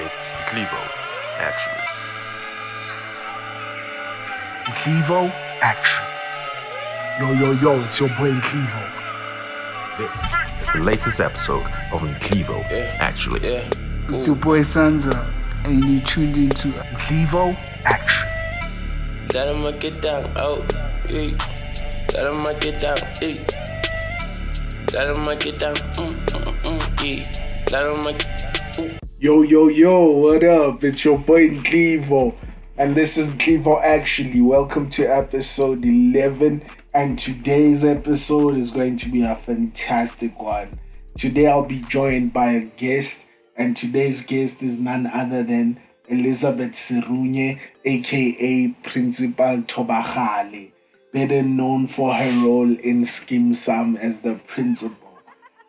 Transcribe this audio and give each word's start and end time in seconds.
It's 0.00 0.28
Clevo, 0.46 0.78
actually. 1.38 1.74
Clevo 4.78 5.28
Action. 5.60 6.06
Yo, 7.18 7.32
yo, 7.32 7.50
yo, 7.50 7.82
it's 7.82 7.98
your 7.98 8.08
boy 8.10 8.30
Clevo. 8.34 9.98
This 9.98 10.14
is 10.60 10.68
the 10.72 10.80
latest 10.80 11.20
episode 11.20 11.66
of 11.90 12.02
Clevo, 12.20 12.62
actually. 13.00 13.40
Yeah. 13.42 13.68
It's 14.08 14.24
your 14.28 14.36
boy 14.36 14.60
Sansa, 14.60 15.16
and 15.64 15.84
you 15.84 16.00
tuned 16.02 16.36
into 16.36 16.68
Clevo 16.96 17.58
Action. 17.84 18.30
Let 19.34 19.52
him 19.52 19.78
get 19.80 20.00
down, 20.00 20.32
oh, 20.36 20.64
yeah. 21.08 21.36
Let 22.14 22.28
him 22.28 22.44
get 22.60 22.78
down, 22.78 22.98
yeah. 23.20 23.44
Let 24.92 25.08
him 25.08 25.38
get 25.40 25.58
down, 25.58 25.74
mm, 25.74 26.12
mm, 26.26 26.60
mm, 26.62 26.80
yeah. 27.02 27.64
Let 27.72 27.86
him 27.88 28.16
get, 28.16 28.78
ooh. 28.78 29.07
Yo, 29.20 29.42
yo, 29.42 29.66
yo, 29.66 30.04
what 30.12 30.44
up? 30.44 30.84
It's 30.84 31.04
your 31.04 31.18
boy 31.18 31.48
Clevo, 31.48 32.36
and 32.76 32.94
this 32.94 33.18
is 33.18 33.32
Clevo 33.34 33.82
Actually. 33.82 34.40
Welcome 34.40 34.88
to 34.90 35.04
episode 35.06 35.84
11, 35.84 36.62
and 36.94 37.18
today's 37.18 37.84
episode 37.84 38.56
is 38.56 38.70
going 38.70 38.96
to 38.98 39.08
be 39.08 39.24
a 39.24 39.34
fantastic 39.34 40.40
one. 40.40 40.78
Today 41.16 41.48
I'll 41.48 41.66
be 41.66 41.80
joined 41.80 42.32
by 42.32 42.52
a 42.52 42.60
guest, 42.60 43.24
and 43.56 43.76
today's 43.76 44.24
guest 44.24 44.62
is 44.62 44.78
none 44.78 45.08
other 45.08 45.42
than 45.42 45.80
Elizabeth 46.06 46.74
Serunye, 46.74 47.58
aka 47.84 48.68
Principal 48.84 49.62
Thobakgale, 49.62 50.70
better 51.12 51.42
known 51.42 51.88
for 51.88 52.14
her 52.14 52.46
role 52.46 52.70
in 52.70 53.02
Skeem 53.02 53.50
Saam 53.50 53.98
as 53.98 54.20
the 54.20 54.36
principal. 54.46 55.07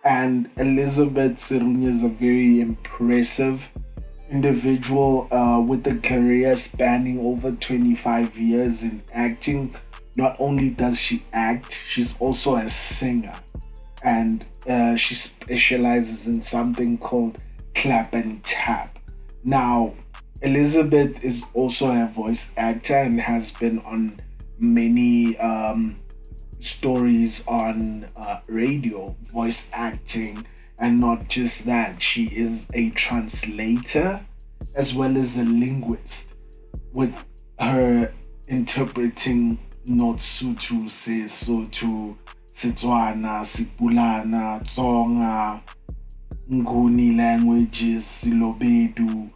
And 0.04 0.50
Elizabeth 0.58 1.34
Serunye 1.34 1.88
is 1.88 2.04
a 2.04 2.10
very 2.10 2.62
impressive 2.62 3.72
individual 4.32 5.28
uh, 5.34 5.60
with 5.60 5.86
a 5.88 5.96
career 5.96 6.56
spanning 6.56 7.20
over 7.20 7.52
25 7.52 8.38
years 8.38 8.84
in 8.84 9.04
acting. 9.14 9.76
Not 10.16 10.36
only 10.40 10.70
does 10.70 11.00
she 11.00 11.24
act, 11.34 11.74
she's 11.88 12.18
also 12.20 12.56
a 12.56 12.70
singer. 12.70 13.34
And 14.04 14.46
uh, 14.68 14.96
she 14.96 15.16
specializes 15.16 16.28
in 16.28 16.42
something 16.42 16.98
called 16.98 17.38
clap 17.76 18.14
and 18.14 18.44
tap. 18.44 18.98
Now, 19.44 19.94
Elizabeth 20.42 21.24
is 21.24 21.44
also 21.54 21.92
a 21.92 22.06
voice 22.06 22.54
actor 22.56 22.96
and 22.96 23.20
has 23.20 23.52
been 23.52 23.80
on 23.80 24.18
many 24.58 25.38
um, 25.38 25.98
stories 26.60 27.46
on 27.48 28.06
uh, 28.16 28.40
radio, 28.48 29.16
voice 29.24 29.70
acting, 29.74 30.46
and 30.80 31.00
not 31.00 31.28
just 31.28 31.66
that, 31.66 32.02
she 32.02 32.26
is 32.26 32.68
a 32.74 32.90
translator 32.92 34.26
as 34.76 34.94
well 34.94 35.18
as 35.18 35.38
a 35.38 35.44
linguist, 35.44 36.36
with 36.94 37.26
her 37.60 38.14
interpreting 38.48 39.58
not 39.86 40.18
Notsutu, 40.18 40.86
Sesotho, 40.86 42.16
Setswana, 42.54 43.42
Sipulana, 43.42 44.64
Tsonga, 44.64 45.62
Nguni 46.52 47.18
languages, 47.18 48.04
Silobedu, 48.04 49.32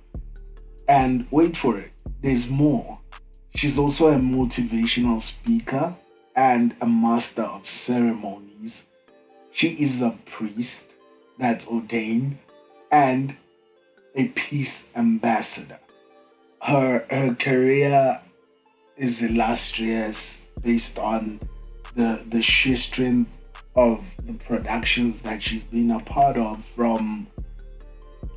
and 0.88 1.26
wait 1.32 1.56
for 1.56 1.80
it, 1.80 1.92
there's 2.22 2.50
more. 2.50 3.00
She's 3.56 3.80
also 3.80 4.08
a 4.08 4.16
motivational 4.16 5.22
speaker 5.22 5.96
and 6.36 6.76
a 6.82 6.88
master 6.88 7.44
of 7.44 7.68
ceremonies. 7.68 8.88
She 9.52 9.70
is 9.70 10.02
a 10.02 10.18
priest 10.26 10.94
that's 11.38 11.68
ordained 11.68 12.38
and 12.92 13.36
a 14.16 14.28
peace 14.30 14.90
ambassador. 14.96 15.80
Her 16.62 17.06
her 17.10 17.36
career 17.36 18.22
is 18.98 19.22
illustrious 19.22 20.46
based 20.62 20.98
on 20.98 21.40
the 21.96 22.22
the 22.26 22.42
sheer 22.42 22.76
strength 22.78 23.40
of 23.76 24.16
the 24.26 24.34
productions 24.34 25.22
that 25.22 25.42
she's 25.42 25.66
been 25.66 25.92
a 25.92 26.00
part 26.00 26.38
of 26.38 26.64
from 26.64 27.28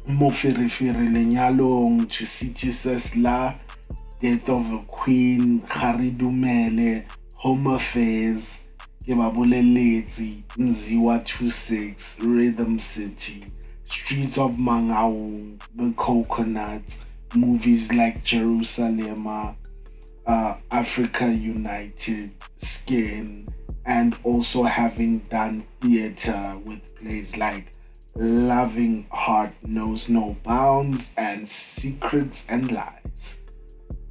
Mofirifiri 0.09 1.09
Lenyalong 1.09 2.09
to 2.11 2.25
City 2.25 2.69
Sesla, 2.69 3.56
Death 4.21 4.49
of 4.49 4.73
a 4.73 4.79
Queen, 4.87 5.61
Harry 5.69 6.11
Dumele, 6.11 7.05
Home 7.47 7.69
Affairs, 7.69 8.65
ke 9.07 9.15
ba 9.15 9.31
boleletse 9.31 10.43
Mziwa 10.59 11.19
26, 11.23 12.19
Rhythm 12.27 12.77
City, 12.81 13.45
Streets 13.84 14.37
of 14.37 14.59
Mangaung, 14.59 15.56
The 15.77 15.93
Coconuts, 15.95 17.05
movies 17.37 17.93
like 17.93 18.25
Jerusalem, 18.25 19.29
uh, 19.29 20.55
Africa 20.73 21.33
United, 21.33 22.33
Skin, 22.56 23.47
and 23.85 24.19
also 24.25 24.65
having 24.65 25.21
done 25.31 25.62
theater 25.81 26.59
with 26.65 26.81
plays 26.97 27.37
like 27.37 27.73
Loving 28.17 29.06
Heart 29.12 29.53
Knows 29.62 30.11
No 30.11 30.35
Bounds 30.43 31.15
and 31.17 31.49
Secrets 31.49 32.45
and 32.49 32.73
Lies. 32.73 33.39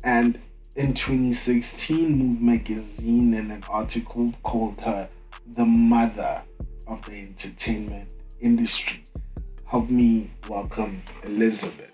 And 0.05 0.39
in 0.75 0.93
2016, 0.93 2.17
Move 2.17 2.41
Magazine, 2.41 3.33
in 3.33 3.49
an 3.51 3.63
article 3.69 4.33
called 4.43 4.79
her 4.81 5.07
the 5.47 5.65
mother 5.65 6.43
of 6.87 7.05
the 7.05 7.13
entertainment 7.13 8.11
industry. 8.41 9.07
Help 9.65 9.89
me 9.89 10.31
welcome 10.49 11.01
Elizabeth. 11.23 11.91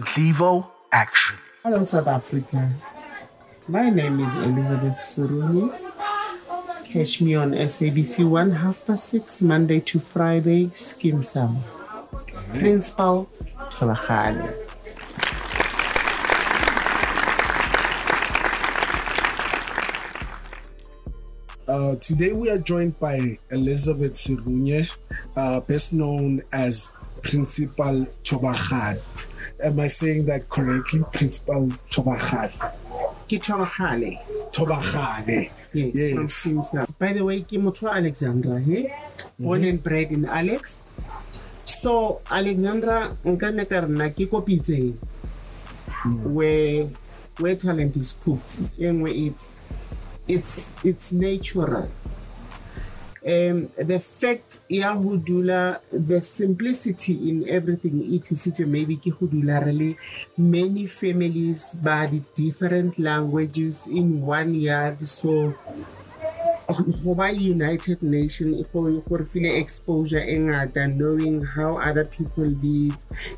Clevo 0.00 0.66
Action. 0.92 1.38
Hello, 1.64 1.84
South 1.84 2.06
Africa. 2.06 2.70
My 3.66 3.90
name 3.90 4.20
is 4.20 4.34
Elizabeth 4.36 4.98
Serunye. 4.98 5.76
Catch 6.84 7.20
me 7.20 7.34
on 7.34 7.50
SABC 7.50 8.26
1 8.28 8.50
half 8.52 8.86
past 8.86 9.08
6 9.08 9.42
Monday 9.42 9.80
to 9.80 9.98
Friday, 9.98 10.66
Skeem 10.66 11.18
Saam. 11.18 11.58
Principal 12.54 13.28
Tolahane. 13.70 14.67
Uh, 21.68 21.96
today 21.96 22.32
we 22.32 22.48
are 22.48 22.56
joined 22.58 22.98
by 22.98 23.38
Elizabeth 23.50 24.14
Serunye, 24.14 24.88
uh, 25.36 25.60
best 25.60 25.92
known 25.92 26.40
as 26.50 26.96
Principal 27.20 28.06
Tobachad. 28.24 29.02
Am 29.62 29.78
I 29.78 29.86
saying 29.86 30.24
that 30.26 30.48
correctly? 30.48 31.04
Principal 31.12 31.68
Tobachad. 31.90 32.52
Ke 33.28 33.36
Tolahane. 33.36 34.16
Tobachade. 34.50 35.50
Yes, 35.74 35.94
Yes. 35.94 36.14
from 36.16 36.28
Skeem 36.28 36.64
Saam. 36.64 36.98
By 36.98 37.12
the 37.12 37.22
way, 37.22 37.42
ke 37.42 37.60
motho 37.60 37.82
wa 37.82 37.92
Alexandra 38.00 38.58
he. 38.60 38.88
Born 39.38 39.64
and 39.64 39.82
bred 39.84 40.10
in 40.10 40.24
Alex. 40.24 40.80
So, 41.66 42.22
Alexandra, 42.30 43.14
nka 43.24 43.54
ne 43.54 43.64
ka 43.66 43.80
re 43.80 43.88
nna 43.88 44.08
ke 44.16 44.24
ko 44.30 44.40
where 46.32 46.88
where 47.40 47.56
talent 47.56 47.96
is 47.96 48.12
cooked. 48.24 48.62
Anyway, 48.80 49.12
it's 49.12 49.52
it's 50.28 50.74
it's 50.84 51.12
natural. 51.12 51.88
Um, 53.26 53.68
the 53.76 53.98
fact 53.98 54.60
ya 54.68 54.94
ho 54.94 55.16
dula 55.16 55.80
the 55.92 56.20
simplicity 56.22 57.28
in 57.28 57.48
everything 57.48 58.00
e 58.00 58.18
tlisitswe 58.20 58.64
maybe 58.66 58.96
ke 58.96 59.10
go 59.10 59.26
dula 59.26 59.58
re 59.64 59.72
le 59.72 59.96
many 60.38 60.86
families 60.86 61.74
di 61.82 62.22
different 62.34 62.96
languages 62.98 63.86
in 63.88 64.22
one 64.22 64.54
yard 64.54 65.02
so 65.06 65.52
go 67.02 67.14
ba 67.14 67.32
united 67.32 68.02
nation 68.02 68.52
gore 68.72 69.24
file 69.24 69.56
exposure 69.56 70.20
ngata 70.20 70.86
knowing 70.86 71.40
how 71.42 71.78
other 71.78 72.04
people 72.04 72.44
live 72.44 72.96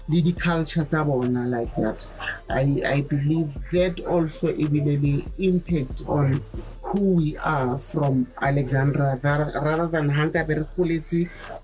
le 0.09 0.21
di-culture 0.21 0.85
tsa 0.85 1.05
like 1.47 1.75
that 1.77 2.07
I, 2.51 2.83
i 2.85 3.01
believe 3.03 3.55
that 3.71 4.01
also 4.07 4.51
e 4.51 4.67
le 4.67 5.25
impact 5.39 6.03
on 6.07 6.43
who 6.91 7.15
we 7.23 7.37
are 7.39 7.79
from 7.79 8.27
alexandra 8.43 9.15
rather 9.23 9.87
than 9.87 10.11
ha 10.11 10.27
nka 10.27 10.43
be 10.47 10.55
re 10.59 10.65
goletse 10.75 11.21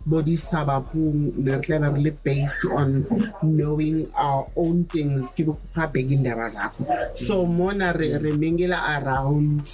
bo 0.07 0.23
le 0.23 2.11
based 2.23 2.63
on 2.71 3.03
knowing 3.43 4.07
our 4.15 4.47
own 4.55 4.87
things 4.87 5.35
ke 5.35 5.43
bogape 5.43 5.99
ke 6.07 6.15
indaba 6.15 6.47
zakho. 6.47 6.87
So 7.19 7.47
mona 7.47 7.91
re 7.93 8.15
re 8.23 8.33
around 8.71 9.67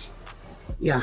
yeah 0.79 1.03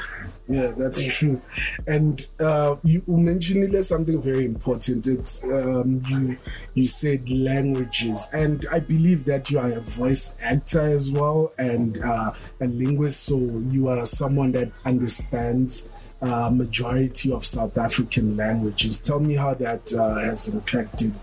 Yeah, 0.49 0.73
that's 0.75 1.05
true. 1.05 1.39
And 1.85 2.27
uh, 2.39 2.77
you 2.83 3.03
mentioned 3.07 3.85
something 3.85 4.19
very 4.19 4.45
important. 4.45 5.05
It's 5.05 5.43
um, 5.43 6.01
you 6.09 6.37
you 6.73 6.87
said 6.87 7.29
languages, 7.29 8.27
and 8.33 8.65
I 8.71 8.79
believe 8.79 9.25
that 9.25 9.51
you 9.51 9.59
are 9.59 9.71
a 9.71 9.79
voice 9.79 10.35
actor 10.41 10.81
as 10.81 11.11
well 11.11 11.53
and 11.59 12.01
uh, 12.03 12.33
a 12.59 12.65
linguist. 12.65 13.21
So 13.25 13.37
you 13.37 13.89
are 13.89 14.03
someone 14.07 14.51
that 14.53 14.71
understands 14.85 15.87
uh, 16.19 16.49
majority 16.49 17.31
of 17.31 17.45
South 17.45 17.77
African 17.77 18.35
languages. 18.35 18.97
Tell 18.97 19.19
me 19.19 19.35
how 19.35 19.53
that 19.53 19.93
uh, 19.93 20.15
has 20.15 20.47
impacted 20.47 21.13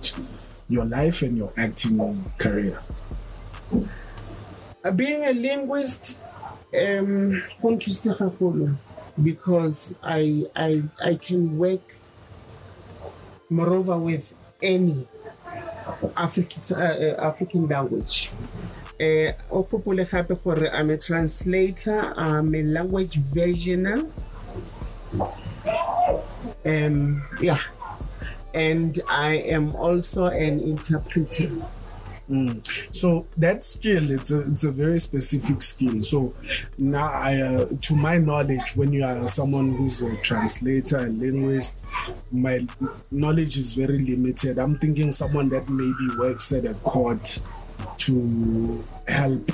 your 0.68 0.84
life 0.84 1.22
and 1.22 1.36
your 1.36 1.52
acting 1.56 2.24
career? 2.38 2.78
Uh, 4.84 4.90
being 4.92 5.24
a 5.24 5.32
linguist 5.32 6.22
um 6.76 7.42
gagolo 7.56 8.76
because 9.22 9.94
I, 10.02 10.44
I 10.54 10.82
i 11.02 11.14
can 11.14 11.58
work 11.58 11.94
moreover 13.48 13.96
with 13.96 14.34
any 14.62 15.06
african, 16.16 16.76
uh, 16.76 16.80
uh, 16.80 17.26
african 17.28 17.66
language. 17.68 18.30
Uh, 19.00 19.32
i'm 20.72 20.90
a 20.90 20.98
translator 20.98 22.14
i'm 22.16 22.54
a 22.54 22.62
language 22.62 23.18
versioner. 23.18 24.08
Um 26.64 27.22
yeah. 27.40 27.60
And 28.54 29.00
i 29.08 29.34
am 29.34 29.74
also 29.76 30.26
an 30.26 30.60
interpreter 30.60 31.50
So 32.92 33.26
that 33.36 33.64
skill, 33.64 34.10
it's 34.10 34.32
a 34.32 34.40
it's 34.50 34.64
a 34.64 34.72
very 34.72 34.98
specific 34.98 35.62
skill. 35.62 36.02
So 36.02 36.34
now, 36.76 37.06
I, 37.06 37.40
uh, 37.40 37.66
to 37.82 37.96
my 37.96 38.18
knowledge, 38.18 38.74
when 38.74 38.92
you 38.92 39.04
are 39.04 39.28
someone 39.28 39.70
who's 39.70 40.02
a 40.02 40.16
translator, 40.16 40.98
a 40.98 41.08
linguist, 41.08 41.78
my 42.32 42.66
knowledge 43.10 43.56
is 43.56 43.72
very 43.74 43.98
limited. 43.98 44.58
I'm 44.58 44.78
thinking 44.78 45.12
someone 45.12 45.48
that 45.50 45.68
maybe 45.68 46.16
works 46.18 46.52
at 46.52 46.64
a 46.64 46.74
court 46.74 47.40
to 47.98 48.84
help 49.06 49.52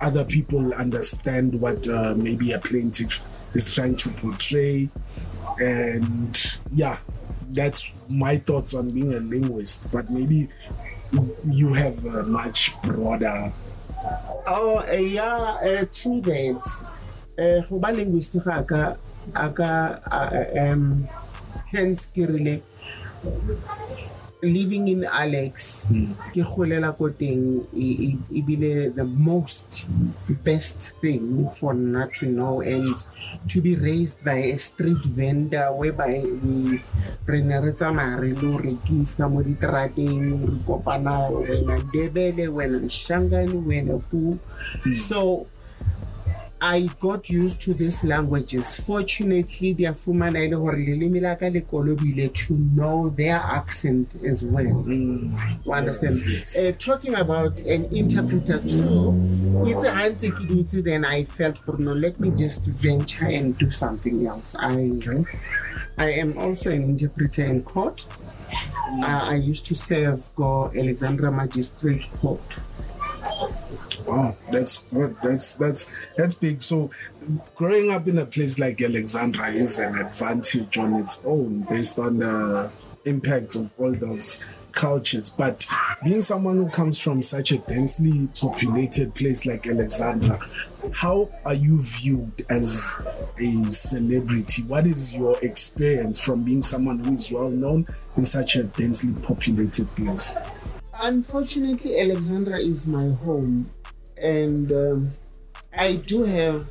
other 0.00 0.24
people 0.24 0.72
understand 0.74 1.60
what 1.60 1.88
uh, 1.88 2.14
maybe 2.16 2.52
a 2.52 2.58
plaintiff 2.58 3.24
is 3.54 3.74
trying 3.74 3.96
to 3.96 4.10
portray, 4.10 4.88
and 5.58 6.58
yeah, 6.72 6.98
that's 7.50 7.92
my 8.08 8.36
thoughts 8.36 8.74
on 8.74 8.90
being 8.90 9.14
a 9.14 9.20
linguist. 9.20 9.90
But 9.90 10.10
maybe 10.10 10.48
you 11.44 11.72
have 11.72 12.04
a 12.04 12.22
much 12.24 12.76
broader 12.82 13.52
Oh, 14.48 14.80
uh, 14.80 14.92
yeah, 14.96 15.60
uh, 15.60 15.84
true 15.92 16.20
that. 16.24 16.64
Go 17.68 17.76
ba 17.78 17.92
linguist 17.92 18.32
ga 18.40 18.64
ka 18.64 18.96
a 19.36 19.46
ka 19.52 20.00
uh, 20.08 20.30
um 20.56 21.04
hence 21.68 22.08
ke 22.08 22.24
living 24.42 24.88
in 24.88 25.02
alex 25.04 25.88
hmm. 25.90 26.14
ke 26.30 26.42
golela 26.46 26.94
ko 26.94 27.10
teng 27.10 27.66
ebile 28.30 28.94
the 28.94 29.04
most 29.04 29.90
best 30.46 30.94
thing 31.02 31.50
for 31.58 31.74
nna 31.74 32.06
to 32.14 32.30
know 32.30 32.62
and 32.62 33.06
to 33.50 33.58
be 33.58 33.74
raised 33.74 34.22
by 34.22 34.54
a 34.54 34.58
street 34.58 35.02
vendor 35.10 35.74
whereby 35.74 36.22
we 36.22 36.78
re 37.26 37.40
ne 37.42 37.58
re 37.58 37.72
tsamaya 37.74 38.22
re 38.22 38.32
lo 38.38 38.58
rekisa 38.58 39.26
mo 39.26 39.42
diterateng 39.42 40.46
re 40.46 40.56
kopana 40.62 41.26
wena 41.34 41.74
ndebele 41.90 42.46
wena 42.48 42.78
shangani 42.86 43.58
wena 43.66 43.98
pu 44.06 44.38
hmm. 44.38 44.94
so 44.94 45.46
I 46.60 46.88
got 47.00 47.30
used 47.30 47.60
to 47.62 47.74
these 47.74 48.04
languages. 48.04 48.76
Fortunately, 48.76 49.72
they 49.74 49.84
are 49.84 49.94
le 49.94 50.56
gore 50.56 50.76
leleme 50.76 51.20
la 51.22 51.36
ka 51.36 51.46
le 51.46 51.60
kolobile 51.60 52.32
to 52.32 52.54
know 52.74 53.10
their 53.10 53.36
accent 53.36 54.16
as 54.24 54.44
well. 54.44 54.84
You 54.88 55.72
understand? 55.72 56.14
Yes, 56.14 56.56
yes. 56.56 56.58
Uh, 56.58 56.72
talking 56.78 57.14
about 57.14 57.60
an 57.60 57.84
interpreter, 57.94 58.58
true. 58.58 59.14
It's 59.66 59.84
a 59.84 59.92
hantse 59.92 60.30
ke 60.30 60.84
then 60.84 61.04
I 61.04 61.24
felt, 61.24 61.58
for 61.58 61.76
no, 61.78 61.92
let 61.92 62.18
me 62.18 62.30
just 62.30 62.66
venture 62.66 63.26
and 63.26 63.56
do 63.56 63.70
something 63.70 64.26
else. 64.26 64.56
I 64.58 64.90
okay. 64.96 65.24
I 65.96 66.10
am 66.12 66.38
also 66.38 66.70
an 66.70 66.82
interpreter 66.82 67.44
in 67.44 67.62
court. 67.62 68.06
Uh, 69.00 69.04
I 69.04 69.34
used 69.34 69.66
to 69.66 69.74
serve 69.74 70.28
go 70.34 70.72
Alexandra 70.74 71.30
Magistrate 71.30 72.08
Court. 72.20 72.40
Wow, 74.08 74.36
that's. 74.50 74.82
That's 75.22 75.54
that's 75.54 76.06
that's 76.16 76.34
big. 76.34 76.62
So, 76.62 76.90
growing 77.54 77.90
up 77.90 78.08
in 78.08 78.18
a 78.18 78.24
place 78.24 78.58
like 78.58 78.80
Alexandra 78.80 79.50
is 79.50 79.78
an 79.78 79.98
advantage 79.98 80.78
on 80.78 80.94
its 80.94 81.22
own, 81.26 81.66
based 81.68 81.98
on 81.98 82.18
the 82.18 82.70
impact 83.04 83.54
of 83.54 83.70
all 83.78 83.92
those 83.92 84.42
cultures. 84.72 85.28
But 85.28 85.66
being 86.04 86.22
someone 86.22 86.56
who 86.56 86.70
comes 86.70 86.98
from 86.98 87.22
such 87.22 87.52
a 87.52 87.58
densely 87.58 88.28
populated 88.40 89.14
place 89.14 89.44
like 89.44 89.66
Alexandra, 89.66 90.40
how 90.92 91.28
are 91.44 91.54
you 91.54 91.82
viewed 91.82 92.46
as 92.48 92.94
a 93.38 93.70
celebrity? 93.70 94.62
What 94.62 94.86
is 94.86 95.14
your 95.14 95.36
experience 95.42 96.24
from 96.24 96.44
being 96.44 96.62
someone 96.62 97.00
who 97.00 97.14
is 97.14 97.30
well 97.30 97.50
known 97.50 97.86
in 98.16 98.24
such 98.24 98.56
a 98.56 98.64
densely 98.64 99.12
populated 99.22 99.86
place? 99.96 100.36
Unfortunately, 101.00 102.00
Alexandra 102.00 102.58
is 102.58 102.86
my 102.86 103.08
home, 103.10 103.70
and 104.20 104.72
um, 104.72 105.10
I 105.76 105.96
do 105.96 106.24
have. 106.24 106.66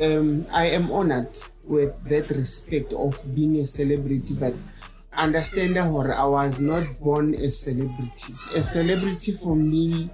Um, 0.00 0.44
I 0.50 0.66
am 0.70 0.90
honored 0.90 1.38
with 1.68 1.92
that 2.04 2.28
respect 2.30 2.92
of 2.94 3.16
being 3.32 3.56
a 3.58 3.66
celebrity, 3.66 4.34
but 4.34 4.52
understand 5.12 5.76
that 5.76 5.86
I 5.86 6.24
was 6.24 6.60
not 6.60 6.84
born 6.98 7.34
a 7.34 7.48
celebrity. 7.50 8.32
A 8.56 8.62
celebrity 8.62 9.32
for 9.32 9.54
me, 9.54 10.10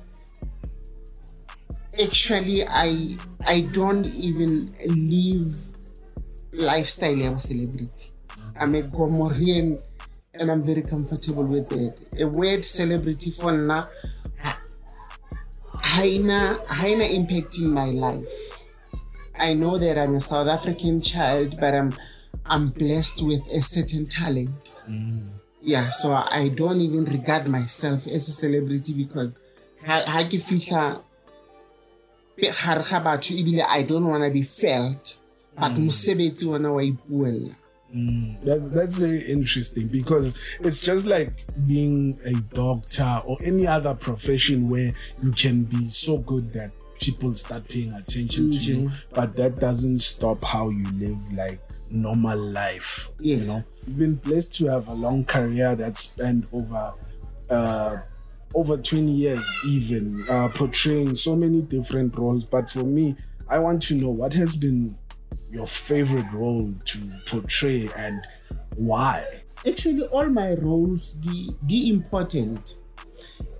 actually, 2.02 2.66
I 2.66 3.16
I 3.46 3.62
don't 3.72 4.04
even 4.06 4.74
live 4.86 5.54
lifestyle 6.52 7.26
of 7.26 7.36
a 7.36 7.40
celebrity. 7.40 8.10
I'm 8.58 8.74
a 8.74 8.82
Gomorian 8.82 9.80
and 10.34 10.50
I'm 10.50 10.62
very 10.62 10.82
comfortable 10.82 11.44
with 11.44 11.72
it. 11.72 12.00
A 12.20 12.26
word 12.26 12.64
celebrity 12.64 13.30
for 13.30 13.52
now 13.52 13.88
haina 15.94 16.56
haina 16.66 17.04
impact 17.10 17.58
in 17.58 17.72
my 17.72 17.86
life. 17.90 18.64
I 19.38 19.54
know 19.54 19.78
that 19.78 19.98
I'm 19.98 20.14
a 20.14 20.20
South 20.20 20.48
African 20.48 21.00
child, 21.00 21.58
but 21.58 21.74
I'm 21.74 21.92
I'm 22.46 22.68
blessed 22.68 23.22
with 23.24 23.42
a 23.52 23.62
certain 23.62 24.06
talent. 24.06 24.72
Mm. 24.88 25.28
Yeah, 25.62 25.88
so 25.90 26.12
I 26.12 26.48
don't 26.48 26.80
even 26.80 27.04
regard 27.04 27.48
myself 27.48 28.06
as 28.06 28.28
a 28.28 28.32
celebrity 28.32 28.94
because 28.94 29.34
ha 29.86 30.02
ha 30.06 30.22
ke 30.24 30.38
fihla 30.48 31.00
gare 32.40 32.84
ga 32.90 33.00
batho 33.00 33.34
ebile 33.40 33.64
I 33.68 33.82
don't 33.82 34.06
want 34.06 34.24
to 34.24 34.30
be 34.30 34.42
felt. 34.42 35.18
But 35.58 35.72
mm. 35.72 35.86
mosebetsi 35.86 36.46
ona 36.46 36.72
wa 36.72 36.82
ipuella. 37.94 38.40
That's 38.42 38.70
that's 38.70 38.96
very 38.96 39.20
interesting 39.20 39.88
because 39.88 40.56
it's 40.60 40.80
just 40.80 41.06
like 41.06 41.44
being 41.66 42.18
a 42.24 42.32
doctor 42.54 43.20
or 43.26 43.38
any 43.42 43.66
other 43.66 43.94
profession 43.94 44.68
where 44.68 44.92
you 45.22 45.32
can 45.32 45.64
be 45.64 45.88
so 45.88 46.18
good 46.18 46.52
that 46.52 46.70
people 47.00 47.32
start 47.34 47.66
paying 47.68 47.92
attention 47.94 48.50
to 48.50 48.58
you, 48.58 48.90
but 49.14 49.34
that 49.36 49.58
doesn't 49.58 49.98
stop 49.98 50.42
how 50.44 50.68
you 50.68 50.84
live 50.92 51.32
like 51.32 51.60
normal 51.90 52.38
life. 52.38 53.10
Yes. 53.18 53.46
You 53.46 53.52
know, 53.52 53.62
you've 53.86 53.98
been 53.98 54.14
blessed 54.16 54.54
to 54.58 54.66
have 54.68 54.88
a 54.88 54.94
long 54.94 55.24
career 55.24 55.74
that 55.76 55.96
spanned 55.98 56.46
over 56.52 56.92
uh 57.48 57.98
over 58.54 58.76
20 58.76 59.10
years 59.10 59.58
even 59.66 60.24
uh 60.28 60.48
portraying 60.48 61.14
so 61.14 61.34
many 61.34 61.62
different 61.62 62.16
roles. 62.16 62.44
But 62.44 62.70
for 62.70 62.84
me, 62.84 63.16
I 63.48 63.58
want 63.58 63.82
to 63.82 63.94
know 63.94 64.10
what 64.10 64.32
has 64.34 64.54
been 64.56 64.96
your 65.50 65.66
favorite 65.66 66.30
role 66.32 66.72
to 66.84 66.98
portray 67.26 67.88
and 67.96 68.26
why? 68.76 69.24
actually 69.68 70.06
all 70.06 70.26
my 70.26 70.54
roles 70.54 71.14
the 71.20 71.54
the 71.64 71.90
important 71.90 72.76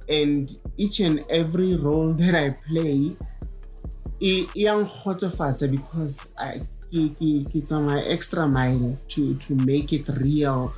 and 0.08 0.58
each 0.78 1.00
and 1.00 1.22
every 1.28 1.76
role 1.76 2.12
that 2.12 2.34
i 2.34 2.50
play 2.68 3.14
e 4.20 4.46
e 4.54 4.66
a 4.66 4.74
nkgotsofatsa 4.74 5.68
because 5.70 6.28
I 6.36 6.60
ke 6.90 7.60
tsamaya 7.64 8.02
extra 8.10 8.48
mile 8.48 8.98
to 9.08 9.34
to 9.34 9.54
make 9.54 9.92
it 9.92 10.08
real 10.20 10.72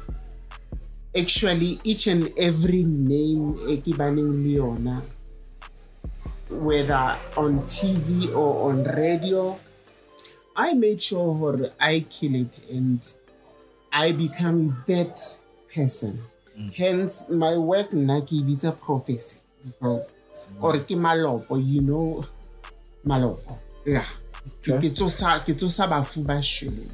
actually 1.16 1.80
each 1.84 2.06
and 2.06 2.30
every 2.38 2.84
name 2.84 3.56
e 3.68 3.76
ke 3.78 3.96
baneng 3.96 4.42
le 4.42 4.52
yona 4.58 5.02
whether 6.50 7.16
on 7.36 7.58
tv 7.66 8.28
or 8.34 8.70
on 8.70 8.84
radio 8.84 9.58
i 10.56 10.72
made 10.74 11.00
sure 11.00 11.34
hore 11.34 11.70
i 11.80 12.00
kill 12.10 12.34
it 12.34 12.66
and 12.70 13.14
I 13.94 14.12
become 14.12 14.82
that 14.86 15.20
person. 15.74 16.18
Hence, 16.74 17.28
my 17.28 17.56
work 17.58 17.90
ke 17.90 18.32
e 18.32 18.42
bitsa 18.42 18.72
prophecy 18.80 19.40
because 19.64 20.08
or 20.62 20.72
ke 20.78 20.96
malopo, 20.96 21.56
you 21.62 21.82
know, 21.82 22.24
malopo. 23.04 23.58
Yeah. 23.84 24.04
Ke 24.62 24.72
Okay. 24.72 24.88
ke 24.88 24.94
tsosa 24.94 25.44
ke 25.44 25.52
tsosa 25.52 25.86
bafu 25.88 26.24
ba 26.24 26.40
shweleng. 26.40 26.90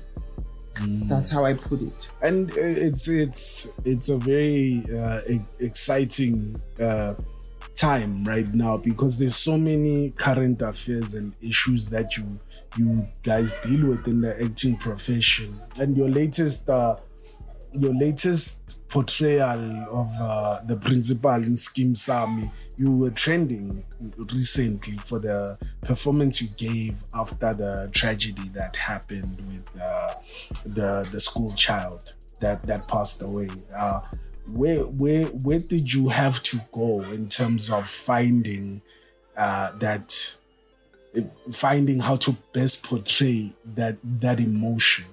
That's 1.09 1.31
how 1.31 1.45
I 1.45 1.55
put 1.55 1.83
it. 1.83 2.11
and 2.23 2.51
uh, 2.51 2.55
it's 2.59 3.09
it's 3.09 3.71
it's 3.85 4.09
a 4.11 4.17
very 4.17 4.83
uh, 4.93 5.21
exciting 5.61 6.61
uh, 6.81 7.15
time 7.75 8.25
right 8.25 8.53
now 8.55 8.77
because 8.79 9.19
there's 9.19 9.37
so 9.37 9.57
many 9.57 10.11
current 10.19 10.63
affairs 10.63 11.15
and 11.15 11.33
issues 11.43 11.87
that 11.87 12.17
you 12.17 12.27
you 12.77 13.07
guys 13.23 13.53
deal 13.63 13.87
with 13.87 14.07
in 14.07 14.21
the 14.21 14.41
acting 14.43 14.77
profession 14.77 15.53
and 15.81 15.97
your 15.97 16.09
latest 16.09 16.69
uh, 16.69 16.97
your 17.73 17.95
latest 17.95 18.81
portrayal 18.89 19.61
of 19.91 20.09
uh, 20.21 20.61
the 20.67 20.77
principal 20.77 21.35
in 21.35 21.55
Skim 21.55 21.95
Sami, 21.95 22.51
you 22.77 22.91
were 22.91 23.11
trending 23.11 23.85
recently 24.17 24.97
for 24.99 25.19
the 25.19 25.59
performance 25.83 26.41
you 26.41 26.49
gave 26.57 27.03
after 27.15 27.53
the 27.53 27.91
tragedy 27.93 28.49
that 28.55 28.75
happened 28.77 29.37
with 29.49 29.69
uh, 29.81 30.15
the 30.65 31.07
the 31.13 31.21
school 31.21 31.51
child 31.53 32.15
that 32.41 32.63
that 32.65 32.89
passed 32.89 33.23
away. 33.23 33.49
Uh, 33.77 34.01
where 34.53 34.85
where 34.85 35.25
where 35.27 35.59
did 35.59 35.93
you 35.93 36.09
have 36.09 36.43
to 36.43 36.57
go 36.73 37.03
in 37.03 37.29
terms 37.29 37.71
of 37.71 37.87
finding 37.87 38.81
uh, 39.37 39.73
that 39.79 40.38
finding 41.51 41.99
how 41.99 42.17
to 42.17 42.37
best 42.53 42.85
portray 42.85 43.53
that 43.75 43.97
that 44.21 44.41
emotion? 44.41 45.05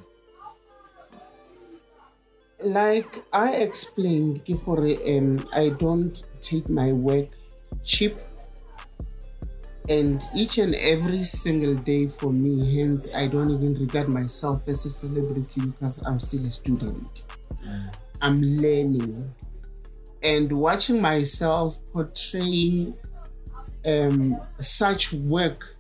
like 2.66 3.24
I 3.34 3.54
explained 3.54 4.44
before, 4.46 4.80
um, 4.80 5.46
I 5.54 5.70
don't 5.70 6.24
take 6.42 6.70
my 6.70 6.92
work 6.92 7.28
cheap. 7.84 8.16
And 9.88 10.24
each 10.36 10.58
and 10.58 10.74
every 10.76 11.22
single 11.22 11.76
day 11.76 12.08
for 12.08 12.32
me, 12.32 12.76
hence, 12.76 13.14
I 13.14 13.28
don't 13.28 13.52
even 13.52 13.76
regard 13.76 14.10
myself 14.10 14.68
as 14.68 14.84
a 14.86 14.90
celebrity 14.90 15.62
because 15.62 16.04
I'm 16.04 16.20
still 16.20 16.44
a 16.46 16.52
student. 16.52 17.24
I'm 18.22 18.42
learning. 18.42 19.32
And 20.24 20.52
watching 20.52 21.00
myself 21.00 21.78
portraying 21.94 22.98
um, 23.86 24.42
such 24.60 25.14
work, 25.14 25.75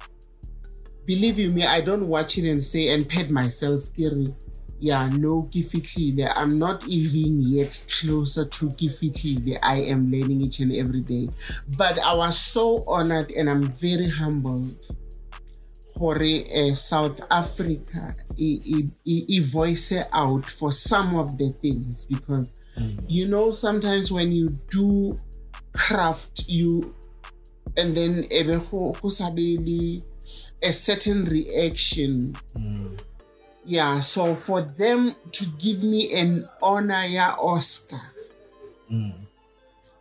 believe 1.05 1.39
you 1.39 1.51
me, 1.51 1.65
I 1.65 1.81
don't 1.81 2.07
watch 2.07 2.37
it 2.37 2.49
and 2.49 2.63
say 2.63 2.93
and 2.93 3.07
pet 3.07 3.29
myself, 3.29 3.93
Kiri 3.95 4.33
yeah, 4.79 5.09
no 5.09 5.43
Kifitlile. 5.51 6.31
I'm 6.35 6.59
not 6.59 6.87
even 6.87 7.41
yet 7.41 7.83
closer 7.99 8.45
to 8.45 8.65
Kifitlile. 8.71 9.57
I 9.63 9.77
am 9.77 10.11
learning 10.11 10.41
each 10.41 10.59
and 10.59 10.75
every 10.75 11.01
day. 11.01 11.29
But 11.77 11.97
I 11.99 12.13
was 12.13 12.37
so 12.37 12.83
honored 12.87 13.31
and 13.31 13.49
I'm 13.49 13.63
very 13.63 14.09
humbled 14.09 14.75
for 15.97 16.21
uh, 16.21 16.73
South 16.73 17.21
Africa 17.31 18.13
he, 18.35 19.39
voice 19.39 19.93
out 20.11 20.45
for 20.45 20.71
some 20.71 21.15
of 21.15 21.37
the 21.37 21.51
things 21.61 22.03
because 22.03 22.51
mm. 22.77 23.01
you 23.07 23.29
know 23.29 23.49
sometimes 23.49 24.11
when 24.11 24.29
you 24.29 24.49
do 24.69 25.17
craft 25.71 26.43
you 26.49 26.93
and 27.77 27.95
then 27.95 28.27
a 30.61 30.71
certain 30.71 31.25
reaction. 31.25 32.35
Mm 32.55 32.99
yeah 33.65 33.99
so 33.99 34.35
for 34.35 34.61
them 34.61 35.15
to 35.31 35.45
give 35.57 35.83
me 35.83 36.13
an 36.13 36.47
honor 36.61 37.03
ya 37.05 37.35
oscar 37.41 37.99
mm. 38.89 39.11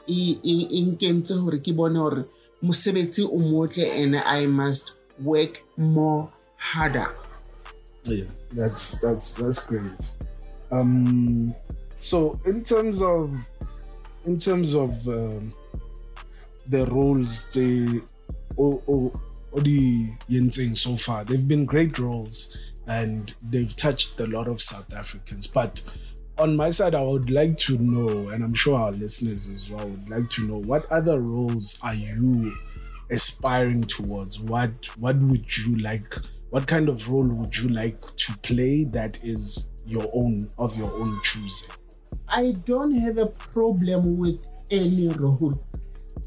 e 0.07 0.83
nkentse 0.85 1.35
gore 1.35 1.59
ke 1.59 1.73
bone 1.73 1.99
gore 1.99 2.25
mosebetsi 2.63 3.25
o 3.25 3.39
motle 3.39 3.91
and 4.03 4.17
i 4.17 4.47
must 4.47 4.93
work 5.23 5.63
more 5.77 6.29
harder. 6.57 7.09
Yeah 8.05 8.25
that's 8.53 9.01
that's 9.01 9.35
that's 9.35 9.61
great. 9.67 10.13
Um 10.71 11.55
so 12.01 12.41
in 12.45 12.65
terms 12.65 13.03
of 13.03 13.31
in 14.25 14.37
terms 14.39 14.75
of 14.75 14.91
um, 15.09 15.53
the 16.69 16.85
roles 16.87 17.49
the 17.55 18.03
or, 18.57 18.81
or, 18.87 19.13
or 19.55 19.61
the 19.61 20.07
yentseng 20.29 20.77
so 20.77 20.97
far 20.97 21.25
they've 21.25 21.47
been 21.47 21.65
great 21.65 21.99
roles 21.99 22.73
and 22.87 23.35
they've 23.43 23.75
touched 23.77 24.21
a 24.21 24.27
lot 24.27 24.49
of 24.49 24.61
South 24.61 24.93
Africans. 24.95 25.47
But 25.47 25.81
on 26.39 26.57
my 26.57 26.71
side, 26.71 26.95
I 26.95 27.03
would 27.03 27.31
like 27.31 27.57
to 27.59 27.79
know, 27.79 28.29
and 28.29 28.43
I'm 28.43 28.55
sure 28.55 28.77
our 28.79 28.93
listeners 28.93 29.49
as 29.49 29.71
well 29.71 29.89
would 29.89 30.11
like 30.11 30.29
to 30.31 30.47
know, 30.47 30.59
what 30.59 30.91
other 30.91 31.21
roles 31.21 31.79
are 31.83 31.95
you 31.95 32.55
aspiring 33.11 33.83
towards? 33.83 34.41
What 34.41 34.71
what 34.99 35.17
would 35.17 35.57
you 35.57 35.77
like? 35.77 36.15
What 36.51 36.67
kind 36.67 36.89
of 36.89 37.09
role 37.09 37.27
would 37.27 37.57
you 37.57 37.69
like 37.69 38.01
to 38.01 38.37
play 38.39 38.85
that 38.85 39.23
is 39.25 39.69
your 39.87 40.11
own 40.13 40.51
of 40.59 40.77
your 40.77 40.93
own 40.93 41.19
choosing? 41.23 41.71
I 42.29 42.55
don't 42.65 42.93
have 42.93 43.19
a 43.19 43.27
problem 43.27 44.19
with 44.19 44.45
any 44.71 45.09
role. 45.09 45.63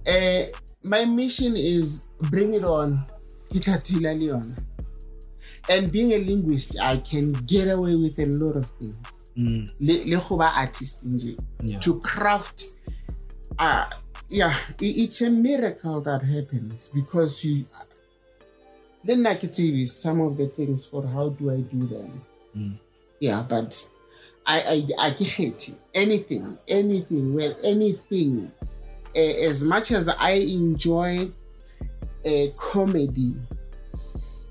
Uh, 0.08 0.44
my 0.84 1.06
mission 1.06 1.56
is 1.56 2.08
bring 2.22 2.54
it 2.54 2.64
on. 2.64 3.06
And 5.70 5.92
being 5.92 6.14
a 6.14 6.18
linguist, 6.18 6.80
I 6.80 6.98
can 6.98 7.34
get 7.34 7.70
away 7.70 7.96
with 7.96 8.20
a 8.20 8.26
lot 8.26 8.56
of 8.56 8.70
things. 8.72 9.32
Mm. 9.38 9.70
Le, 9.80 10.46
artist 10.58 11.06
yeah. 11.64 11.80
to 11.80 12.00
craft. 12.00 12.66
Uh, 13.60 13.86
yeah, 14.30 14.54
it's 14.80 15.22
a 15.22 15.30
miracle 15.30 16.02
that 16.02 16.22
happens 16.22 16.90
because 16.94 17.44
you. 17.46 17.66
Then 19.04 19.24
like 19.24 19.44
it's 19.44 19.94
some 19.94 20.22
of 20.22 20.38
the 20.38 20.48
things 20.48 20.86
for 20.86 21.06
how 21.06 21.30
do 21.30 21.52
I 21.52 21.62
do 21.62 21.86
them. 21.88 22.22
Mm. 22.58 22.80
Yeah, 23.20 23.46
but 23.48 23.88
I 24.46 24.86
I 25.00 25.08
I 25.08 25.10
get 25.12 25.70
anything, 25.94 26.58
anything, 26.68 27.34
well, 27.36 27.56
anything. 27.64 28.52
Uh, 29.16 29.20
as 29.20 29.64
much 29.64 29.92
as 29.92 30.10
I 30.10 30.32
enjoy 30.32 31.32
a 32.26 32.54
comedy, 32.58 33.36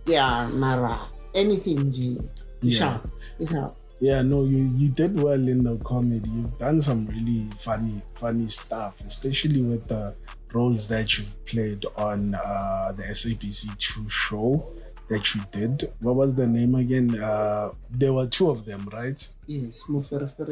yeah, 0.07 0.49
Mara, 0.53 0.99
anything, 1.35 1.91
G. 1.93 2.19
Yeah. 2.61 3.01
Sharp. 3.41 3.77
Yeah, 4.01 4.21
no, 4.23 4.45
you 4.45 4.71
you 4.75 4.91
did 4.91 5.21
well 5.21 5.49
in 5.49 5.65
the 5.65 5.79
comedy. 5.79 6.29
You've 6.29 6.59
done 6.59 6.83
some 6.83 7.07
really 7.07 7.49
funny, 7.57 8.03
funny 8.15 8.49
stuff, 8.49 9.01
especially 9.01 9.63
with 9.63 9.87
the 9.89 10.15
roles 10.53 10.87
that 10.89 11.17
you've 11.17 11.45
played 11.47 11.85
on 11.97 12.35
uh, 12.35 12.93
the 12.95 13.05
SABC2 13.05 14.11
show 14.11 14.63
that 15.09 15.35
you 15.35 15.41
did. 15.51 15.93
What 16.01 16.17
was 16.17 16.35
the 16.35 16.47
name 16.47 16.75
again? 16.75 17.19
Uh, 17.19 17.71
there 17.91 18.13
were 18.13 18.27
two 18.27 18.51
of 18.51 18.67
them, 18.67 18.87
right? 18.93 19.27
Yes, 19.47 19.85
Muferefere 19.89 20.49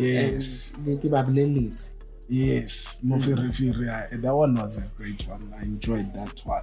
yes. 0.00 0.74
and 0.74 1.97
Yes, 2.28 3.00
Muferefere. 3.04 4.20
That 4.20 4.34
one 4.34 4.54
was 4.54 4.78
a 4.78 4.86
great 4.98 5.26
one. 5.26 5.52
I 5.58 5.62
enjoyed 5.62 6.12
that 6.14 6.40
one. 6.44 6.62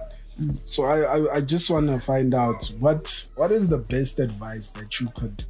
So 0.64 0.84
I, 0.84 1.00
I, 1.00 1.34
I 1.36 1.40
just 1.40 1.70
want 1.70 1.88
to 1.88 1.98
find 1.98 2.34
out 2.34 2.70
what 2.78 3.28
what 3.34 3.50
is 3.50 3.68
the 3.68 3.78
best 3.78 4.20
advice 4.20 4.68
that 4.70 5.00
you 5.00 5.08
could 5.16 5.44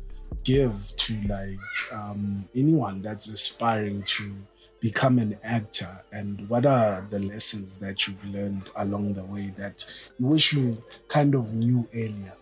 give 0.44 0.92
to 0.96 1.14
like 1.28 1.58
um, 1.92 2.49
anyone 2.54 3.02
that's 3.02 3.28
aspiring 3.28 4.02
to 4.04 4.32
become 4.80 5.18
an 5.18 5.37
actor 5.42 5.88
and 6.12 6.49
what 6.49 6.64
are 6.64 7.04
the 7.11 7.18
lessons 7.18 7.76
that 7.78 8.06
you've 8.06 8.25
learned 8.26 8.70
along 8.76 9.14
the 9.14 9.25
way 9.25 9.52
that 9.56 9.85
you 10.18 10.26
wish 10.26 10.52
you 10.52 10.80
kind 11.08 11.35
of 11.35 11.52
knew 11.54 11.88
earlier 11.94 12.32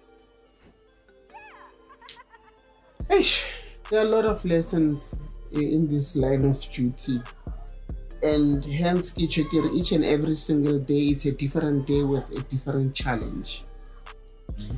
there 3.88 4.00
are 4.00 4.06
a 4.06 4.08
lot 4.08 4.24
of 4.24 4.44
lessons 4.44 5.18
in 5.52 5.86
this 5.88 6.16
line 6.16 6.44
of 6.44 6.60
duty 6.70 7.22
and 8.24 8.64
hence 8.64 9.12
Kichekir, 9.12 9.72
each 9.74 9.92
and 9.92 10.04
every 10.04 10.34
single 10.34 10.78
day 10.78 11.12
it's 11.12 11.26
a 11.26 11.32
different 11.32 11.86
day 11.86 12.02
with 12.02 12.24
a 12.30 12.40
different 12.44 12.94
challenge. 12.94 13.64
Mm-hmm. 14.50 14.76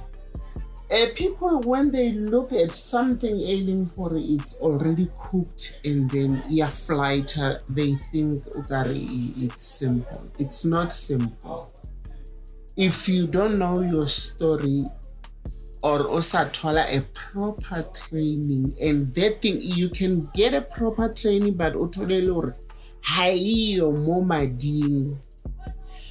Uh, 0.88 1.06
people 1.16 1.60
when 1.62 1.90
they 1.90 2.12
look 2.12 2.52
at 2.52 2.70
something 2.72 3.40
ailing 3.40 3.86
for 3.88 4.10
it's 4.14 4.56
already 4.58 5.08
cooked 5.18 5.80
and 5.84 6.08
then 6.10 6.40
yeah 6.48 6.68
flight 6.68 7.36
uh, 7.38 7.54
they 7.68 7.90
think 8.12 8.46
okay 8.56 9.00
it's 9.36 9.66
simple 9.66 10.22
it's 10.38 10.64
not 10.64 10.92
simple 10.92 11.68
if 12.76 13.08
you 13.08 13.26
don't 13.26 13.58
know 13.58 13.80
your 13.80 14.06
story 14.06 14.86
or 15.82 16.06
also 16.06 16.38
a 16.38 17.00
proper 17.14 17.82
training 17.92 18.72
and 18.80 19.12
that 19.16 19.42
thing 19.42 19.58
you 19.60 19.88
can 19.88 20.30
get 20.34 20.54
a 20.54 20.60
proper 20.60 21.12
training 21.12 21.54
but 21.54 21.74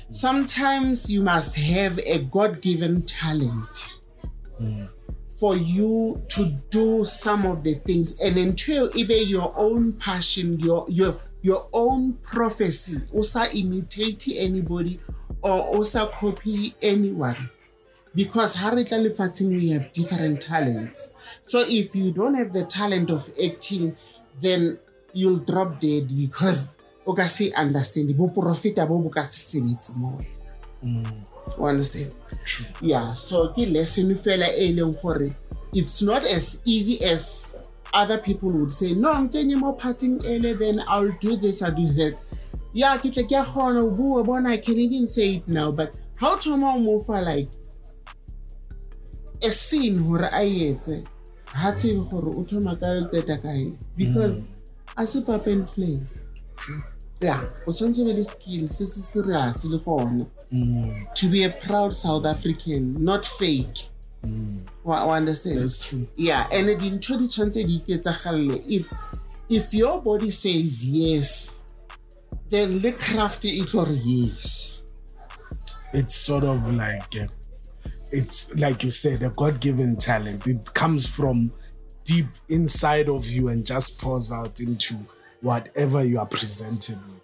sometimes 0.09 1.09
you 1.09 1.21
must 1.21 1.55
have 1.55 1.99
a 1.99 2.19
god-given 2.31 3.01
talent 3.01 3.97
mm. 4.61 4.89
for 5.37 5.57
you 5.57 6.23
to 6.29 6.45
do 6.69 7.03
some 7.03 7.45
of 7.45 7.63
the 7.63 7.73
things 7.85 8.19
and 8.21 8.37
until 8.37 8.89
even 8.95 9.27
your 9.27 9.51
own 9.57 9.91
passion 9.93 10.59
your 10.59 10.85
your 10.87 11.15
your 11.41 11.67
own 11.73 12.13
prophecy. 12.23 12.97
Also 13.13 13.41
imitate 13.53 14.27
anybody 14.35 14.99
or 15.43 15.61
also 15.61 16.07
copy 16.07 16.73
anyone. 16.81 17.49
Because 18.15 18.55
we 18.63 19.69
have 19.69 19.91
different 19.91 20.41
talents. 20.41 21.11
So 21.43 21.63
if 21.67 21.93
you 21.93 22.11
don't 22.11 22.33
have 22.33 22.51
the 22.51 22.63
talent 22.65 23.09
of 23.09 23.29
acting 23.43 23.95
then 24.41 24.79
you'll 25.13 25.37
drop 25.37 25.79
dead 25.79 26.15
because 26.15 26.71
o 27.05 27.13
ka 27.13 27.23
se 27.23 27.51
understand. 27.57 28.09
Boprofita 28.17 28.87
bo 28.87 28.99
bo 28.99 29.09
ka 29.09 29.23
se 29.23 29.57
sebetse 29.57 29.95
mo 29.95 30.17
wena 30.17 30.45
o 31.57 31.63
mm. 31.63 31.69
understand? 31.69 32.11
Yeah. 32.81 33.13
So 33.15 33.53
ke 33.53 33.65
lesson 33.69 34.15
fela 34.15 34.47
e 34.57 34.73
leng 34.73 34.99
gore 35.01 35.35
it's 35.73 36.01
not 36.01 36.23
as 36.23 36.61
easy 36.65 37.03
as 37.03 37.55
other 37.93 38.17
people 38.17 38.51
would 38.51 38.71
say 38.71 38.93
no 38.93 39.13
nkenye 39.13 39.57
mo 39.57 39.73
parting 39.73 40.23
ele 40.25 40.53
then 40.53 40.81
i'll 40.87 41.11
do 41.19 41.35
this 41.35 41.61
i'll 41.61 41.71
do 41.71 41.87
that. 41.93 42.17
Yeah 42.73 42.97
ke 42.97 43.13
tle 43.13 43.23
ke 43.23 43.37
a 43.37 43.43
kgona 43.43 43.81
ho 43.81 43.91
bua 43.91 44.23
bona 44.23 44.49
i 44.49 44.57
can 44.57 44.77
even 44.77 45.07
say 45.07 45.35
it 45.35 45.47
now 45.47 45.71
but 45.71 45.95
how 46.17 46.35
thoma 46.37 46.75
o 46.75 46.79
mo 46.79 46.99
fa 46.99 47.21
like 47.21 47.49
a 49.43 49.51
scene 49.51 49.99
hore 49.99 50.29
a 50.31 50.43
etse 50.43 51.03
ha 51.53 51.71
tsebe 51.71 52.09
gore 52.09 52.33
o 52.35 52.43
thoma 52.43 52.75
ka 52.75 52.85
o 52.85 53.07
qeta 53.11 53.37
kae? 53.41 53.77
Because 53.97 54.49
a 54.97 55.05
se 55.05 55.21
pap 55.21 55.47
and 55.47 55.69
flames 55.69 56.25
yeah 57.21 57.43
o 57.67 57.71
tshwanetse 57.71 58.03
be 58.03 58.13
le 58.13 58.23
skill 58.23 58.67
se 58.67 58.85
se 58.85 58.99
serious 58.99 59.65
le 59.65 59.77
gone. 59.77 60.25
Mm, 60.51 61.13
to 61.15 61.27
be 61.29 61.43
a 61.43 61.49
proud 61.49 61.93
south 61.93 62.25
african 62.25 62.93
not 63.03 63.25
fake. 63.25 63.89
Wa 64.83 65.05
wa 65.05 65.15
understand? 65.15 65.59
That's 65.59 65.89
true. 65.89 66.07
yeah 66.15 66.47
and 66.51 66.67
dintho 66.67 67.17
di 67.17 67.27
tshwanetse 67.27 67.65
di 67.65 67.83
if 68.67 68.93
if 69.49 69.73
your 69.73 70.01
body 70.01 70.31
says 70.31 70.83
yes 70.87 71.61
then 72.49 72.79
le 72.81 72.91
craft 72.91 73.45
e 73.45 73.63
tlo 73.65 73.85
re 73.85 73.99
yes. 74.03 74.81
It's 75.93 76.15
sort 76.15 76.43
of 76.43 76.73
like 76.73 77.15
a, 77.15 77.29
it's 78.11 78.53
like 78.55 78.83
you 78.83 78.91
said, 78.91 79.23
a 79.23 79.29
God-given 79.29 79.95
talent. 79.95 80.45
It 80.45 80.73
comes 80.73 81.07
from 81.07 81.51
deep 82.03 82.27
inside 82.49 83.07
of 83.09 83.25
you 83.25 83.47
and 83.47 83.65
just 83.65 84.01
pours 84.01 84.31
out 84.31 84.59
into 84.59 84.95
whatever 85.45 86.03
you 86.03 86.17
are 86.19 86.25
presented 86.25 86.97
with. 87.07 87.21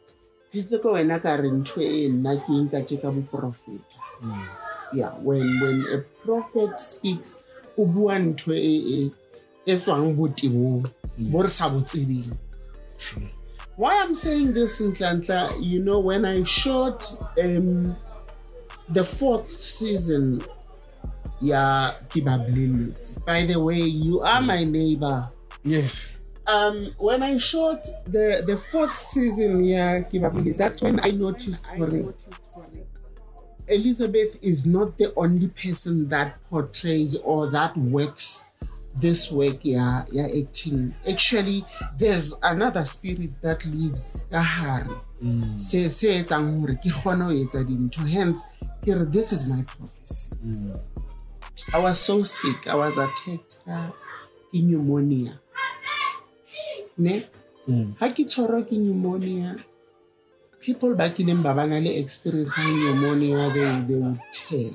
ditse 0.54 0.78
ko 0.84 0.94
wena 0.94 1.16
ka 1.24 1.36
re 1.40 1.50
ntho 1.50 1.82
e 1.82 2.10
nna 2.12 2.36
ke 2.44 2.52
nka 2.52 2.80
tje 2.84 2.98
ka 3.02 3.08
boprofeta 3.12 3.96
hmm. 4.20 4.48
yeah 4.94 5.16
when 5.24 5.48
when 5.64 5.80
a 5.96 6.00
prophet 6.24 6.76
speaks 6.80 7.40
o 7.80 7.86
bua 7.86 8.20
ntho 8.20 8.52
e 8.54 8.76
e 8.98 9.00
e 9.66 9.74
tswang 9.80 10.12
botebong 10.14 10.84
bo 11.32 11.38
hmm. 11.40 11.42
re 11.42 11.50
sa 11.50 11.70
bo 11.72 11.80
True. 13.00 13.24
why 13.80 13.96
i'm 14.04 14.14
saying 14.14 14.54
this 14.54 14.82
Ntlantla, 14.82 15.56
you 15.64 15.80
know 15.80 16.00
when 16.00 16.26
i 16.26 16.44
shot 16.44 17.08
um 17.40 17.96
the 18.90 19.04
fourth 19.04 19.48
season 19.48 20.44
yeah 21.40 21.96
Kibablilits. 22.12 23.24
by 23.26 23.48
the 23.48 23.56
way 23.56 23.80
you 23.80 24.20
are 24.20 24.44
hmm. 24.44 24.48
my 24.48 24.64
neighbor 24.68 25.32
Yes. 25.64 26.21
Um 26.52 26.94
when 26.98 27.24
i 27.24 27.38
shot 27.38 27.82
the 28.06 28.44
the 28.46 28.58
fourth 28.72 28.98
season 29.00 29.64
yeah 29.64 30.02
that's 30.56 30.82
when 30.82 31.00
i 31.06 31.12
noticed 31.12 31.66
for 31.76 31.90
elizabeth 33.68 34.38
is 34.42 34.66
not 34.66 34.98
the 34.98 35.14
only 35.16 35.48
person 35.48 36.08
that 36.10 36.42
portrays 36.50 37.16
or 37.18 37.50
that 37.50 37.76
works 37.78 38.46
this 39.00 39.32
work 39.32 39.60
yeah 39.64 40.04
yeah 40.12 40.28
acting. 40.38 40.94
Actually 41.10 41.64
there's 41.98 42.36
another 42.44 42.84
spirit 42.86 43.32
that 43.42 43.66
lives 43.66 44.28
ka 44.32 44.42
hare. 44.42 44.88
Se 45.58 45.88
se 45.90 46.22
etsang 46.22 46.60
hore 46.60 46.76
ke 46.76 46.92
kgone 46.92 47.24
ho 47.24 47.32
etsa 47.32 47.64
dintho 47.64 48.04
hence 48.10 48.44
ke 48.82 48.88
re 48.88 49.06
this 49.10 49.32
is 49.32 49.48
my 49.48 49.64
prophecy. 49.64 50.36
I 51.74 51.80
was 51.80 52.00
so 52.00 52.24
sick 52.24 52.68
i 52.68 52.76
was 52.76 52.98
attacked 52.98 53.60
ke 53.66 54.60
pneumonia 54.60 55.40
ne 57.02 57.16
Mm. 57.68 57.94
ha 58.00 58.08
ke 58.10 58.26
tshwarwa 58.26 58.62
ke 58.66 58.74
pneumonia 58.78 59.54
people 60.62 60.94
ba 60.98 61.10
kileng 61.10 61.42
ba 61.46 61.54
bana 61.54 61.78
le 61.80 61.90
experience 62.02 62.58
ya 62.58 62.66
pneumonia 62.68 63.50
they, 63.54 63.70
they 63.88 63.98
would 64.02 64.18
tell 64.34 64.74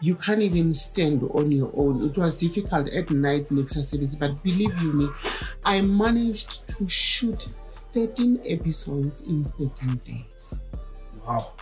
you 0.00 0.14
can't 0.16 0.42
even 0.44 0.74
stand 0.74 1.22
on 1.34 1.48
your 1.52 1.70
own 1.76 2.04
it 2.04 2.16
was 2.20 2.36
difficult 2.36 2.88
at 2.92 3.08
night 3.10 3.48
ne 3.50 3.62
ke 3.64 3.68
sa 3.72 3.80
sebetse 3.80 4.20
but 4.20 4.36
believe 4.44 4.72
you 4.84 4.92
me 4.92 5.08
i 5.64 5.80
managed 5.80 6.68
to 6.68 6.84
shoot 6.88 7.48
13 7.96 8.40
episodes 8.44 9.24
in 9.24 9.44
13 9.56 9.96
days 10.04 10.60
Wow. 11.28 11.52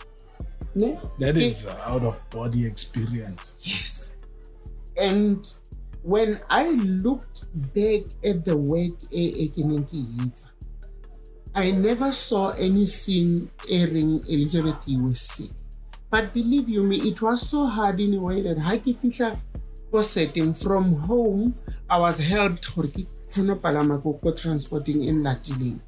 ne 0.75 0.99
That 1.19 1.37
is 1.39 1.67
out 1.87 2.03
of 2.03 2.19
body 2.31 2.67
experience. 2.67 3.55
Yes. 3.63 4.11
And 4.99 5.39
when 6.07 6.39
I 6.49 6.69
looked 6.69 7.47
back 7.75 8.03
at 8.23 8.45
the 8.45 8.55
work 8.55 8.95
e 9.11 9.23
e 9.43 9.47
ke 9.51 9.59
neng 9.67 9.83
ke 9.83 9.99
e 9.99 10.05
etsa, 10.23 10.47
I 11.53 11.71
never 11.71 12.13
saw 12.13 12.51
any 12.51 12.85
scene 12.85 13.51
airing 13.69 14.23
Elizabeth 14.29 14.87
sick. 15.17 15.51
But 16.09 16.33
believe 16.33 16.69
you 16.69 16.83
me, 16.83 16.97
it 17.09 17.21
was 17.21 17.49
so 17.49 17.65
hard 17.65 17.99
in 17.99 18.13
a 18.13 18.21
way 18.21 18.41
that 18.41 18.57
ha 18.57 18.77
ke 18.77 18.95
was 19.91 20.09
setting 20.09 20.53
from 20.53 20.93
home, 20.93 21.53
I 21.89 21.99
was 21.99 22.23
helped 22.23 22.73
gore 22.73 22.87
ke 22.87 23.03
kgone 23.03 23.59
palama 23.59 24.01
ko 24.01 24.13
ko 24.23 24.31
transporting 24.31 25.03
in 25.03 25.23
latileng. 25.23 25.81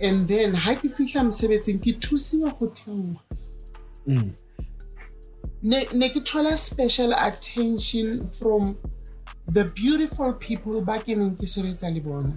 And 0.00 0.26
then 0.26 0.54
ha 0.54 0.74
ke 0.74 0.90
fihla 0.90 1.28
mosebetsing 1.30 1.78
ke 1.78 2.00
thusiwa 2.02 2.58
go 2.58 2.66
theoga. 2.66 3.20
Mm. 4.08 4.34
ne 5.62 5.86
ne 5.94 6.08
ke 6.08 6.20
thola 6.28 6.56
special 6.58 7.12
attention 7.12 8.28
from 8.30 8.76
the 9.50 9.64
beautiful 9.64 10.32
people 10.38 10.80
ba 10.80 10.98
ke 10.98 11.16
neng 11.16 11.36
ke 11.36 11.46
sebetsa 11.46 11.90
le 11.94 12.00
bona 12.00 12.32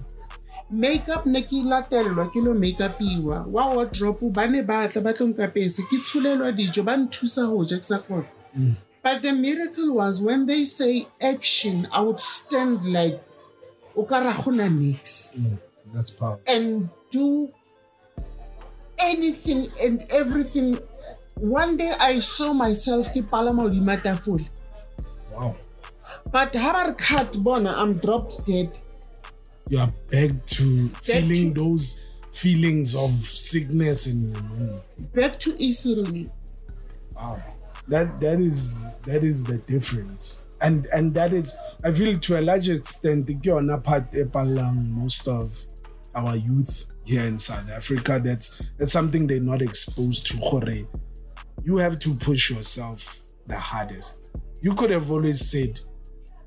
makeup 0.71 1.25
ne 1.25 1.41
ke 1.41 1.61
latelelwa 1.63 2.31
ke 2.33 2.41
lo 2.41 2.53
makeupiwa 2.53 3.45
wa 3.51 3.63
wardrobe 3.75 4.29
ba 4.33 4.47
ne 4.47 4.61
ba 4.61 4.87
tla 4.87 5.01
ba 5.01 5.13
tlo 5.13 5.27
nkapese 5.27 5.83
ke 5.89 5.97
tsholelwa 6.01 6.51
dijo 6.51 6.83
ba 6.83 6.97
nthusa 6.97 7.47
go 7.47 7.63
ja 7.63 7.77
ke 7.77 7.83
sa 7.85 7.99
kgona 7.99 8.25
but 9.03 9.21
the 9.21 9.31
miracle 9.33 9.93
was 9.93 10.21
when 10.21 10.45
they 10.45 10.63
say 10.63 11.05
action 11.21 11.87
i 11.91 12.01
would 12.01 12.19
stand 12.19 12.81
like 12.89 13.21
o 13.95 14.03
ka 14.03 14.19
ra 14.19 14.33
go 14.43 14.51
na 14.51 14.69
mix 14.69 15.35
Mm. 15.37 15.57
That's 15.93 16.11
powerful. 16.11 16.43
and 16.47 16.89
do 17.11 17.47
anything 18.99 19.71
and 19.81 20.01
everything. 20.09 20.75
One 21.39 21.77
day 21.77 21.93
I 21.99 22.19
saw 22.19 22.51
myself 22.53 23.07
ke 23.13 23.21
palama 23.23 23.69
tafole. 24.03 24.47
Wow. 25.33 25.55
But 26.31 26.55
ha 26.55 26.71
ba 26.73 26.93
cut 26.95 27.37
bona 27.43 27.73
I'm 27.75 27.93
dropped 27.97 28.45
dead. 28.45 28.77
You 29.69 29.79
are 29.79 29.93
back 30.11 30.45
to 30.45 30.89
feeling 31.01 31.53
to- 31.53 31.61
those 31.61 32.21
feelings 32.31 32.95
of 32.95 33.11
sickness 33.11 34.07
and. 34.07 34.35
Back 35.13 35.39
to 35.39 35.63
Israel. 35.63 36.25
Wow. 37.15 37.41
That 37.87 38.19
that 38.19 38.39
is 38.39 38.95
that 39.05 39.23
is 39.23 39.43
the 39.43 39.59
difference. 39.59 40.43
And 40.61 40.87
and 40.87 41.13
that 41.13 41.33
is 41.33 41.53
I 41.83 41.91
feel 41.91 42.17
to 42.17 42.39
a 42.39 42.41
large 42.41 42.69
extent 42.69 43.27
yona 43.27 43.83
part 43.83 44.13
most 44.73 45.27
of 45.27 45.55
our 46.15 46.35
youth 46.35 46.85
here 47.05 47.25
in 47.25 47.37
South 47.37 47.69
Africa. 47.71 48.19
That's 48.23 48.71
that's 48.77 48.91
something 48.91 49.27
they're 49.27 49.39
not 49.39 49.61
exposed 49.61 50.25
to. 50.27 50.37
Gore. 50.37 50.87
You 51.63 51.77
have 51.77 51.99
to 51.99 52.13
push 52.15 52.51
yourself 52.51 53.19
the 53.47 53.55
hardest. 53.57 54.29
You 54.61 54.73
could 54.73 54.89
have 54.89 55.11
always 55.11 55.49
said, 55.49 55.79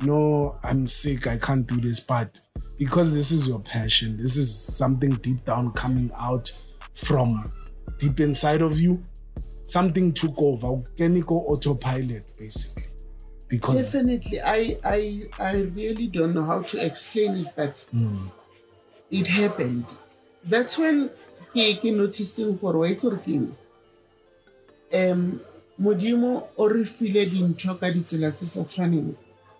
No, 0.02 0.58
I'm 0.62 0.86
sick, 0.86 1.26
I 1.26 1.38
can't 1.38 1.66
do 1.66 1.80
this, 1.80 2.00
but 2.00 2.40
because 2.78 3.14
this 3.14 3.32
is 3.32 3.48
your 3.48 3.60
passion, 3.60 4.16
this 4.16 4.36
is 4.36 4.54
something 4.54 5.10
deep 5.16 5.44
down 5.44 5.72
coming 5.72 6.10
out 6.18 6.52
from 6.94 7.52
deep 7.98 8.20
inside 8.20 8.62
of 8.62 8.78
you, 8.78 9.04
something 9.64 10.12
took 10.12 10.34
over. 10.38 10.80
Can 10.96 11.20
go 11.20 11.40
autopilot 11.40 12.32
basically? 12.38 12.84
Because 13.48 13.82
Definitely. 13.84 14.40
I 14.42 14.76
I 14.84 15.22
I 15.38 15.52
really 15.74 16.06
don't 16.06 16.34
know 16.34 16.44
how 16.44 16.62
to 16.62 16.84
explain 16.84 17.46
it, 17.46 17.46
but 17.56 17.84
Mm, 17.94 18.30
it 19.10 19.26
happened. 19.26 19.96
That's 20.44 20.78
when 20.78 21.10
ke 21.54 21.84
noticing 21.84 22.56
gore 22.58 22.78
wa 22.78 22.86
itse 22.86 23.02
gore 23.02 23.20
um 24.92 25.40
modimo 25.80 26.48
o 26.56 26.68
re 26.68 26.84
file 26.84 27.26
dintho 27.26 27.78
ka 27.80 27.90
ditsela 27.90 28.32
tse 28.32 28.46
sa 28.46 28.64
tshwaneng 28.64 29.14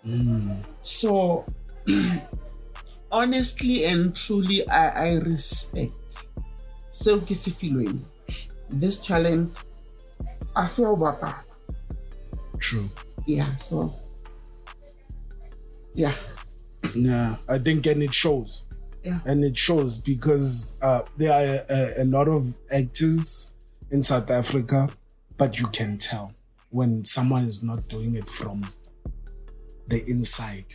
mm, 0.05 0.65
So, 0.81 1.45
honestly 3.11 3.85
and 3.85 4.15
truly, 4.15 4.67
I, 4.69 4.87
I 4.89 5.17
respect 5.19 6.27
seo 6.91 7.19
ke 7.19 7.35
se 7.35 7.51
filweng. 7.51 7.99
This 8.69 8.99
talent, 8.99 9.63
a 10.55 10.67
se 10.67 10.83
o 10.85 10.95
bapala. 10.95 11.35
true. 12.59 12.89
Yeah, 13.25 13.55
so, 13.55 13.93
yeah, 15.93 16.13
Yeah, 16.95 17.35
I 17.47 17.59
think 17.59 17.85
and 17.85 18.01
it 18.03 18.13
shows. 18.13 18.65
Yeah. 19.03 19.19
And 19.25 19.43
it 19.43 19.57
shows 19.57 19.97
because 19.97 20.77
uh, 20.81 21.01
there 21.17 21.31
are 21.31 21.63
a, 21.69 22.03
a 22.03 22.05
lot 22.05 22.27
of 22.27 22.53
actors 22.71 23.51
in 23.91 24.01
South 24.01 24.29
Africa, 24.29 24.89
but 25.37 25.59
you 25.59 25.67
can 25.67 25.97
tell 25.97 26.33
when 26.71 27.03
someone 27.05 27.43
is 27.43 27.63
not 27.63 27.87
doing 27.87 28.15
it 28.15 28.29
from 28.29 28.63
the 29.89 30.03
inside. 30.09 30.65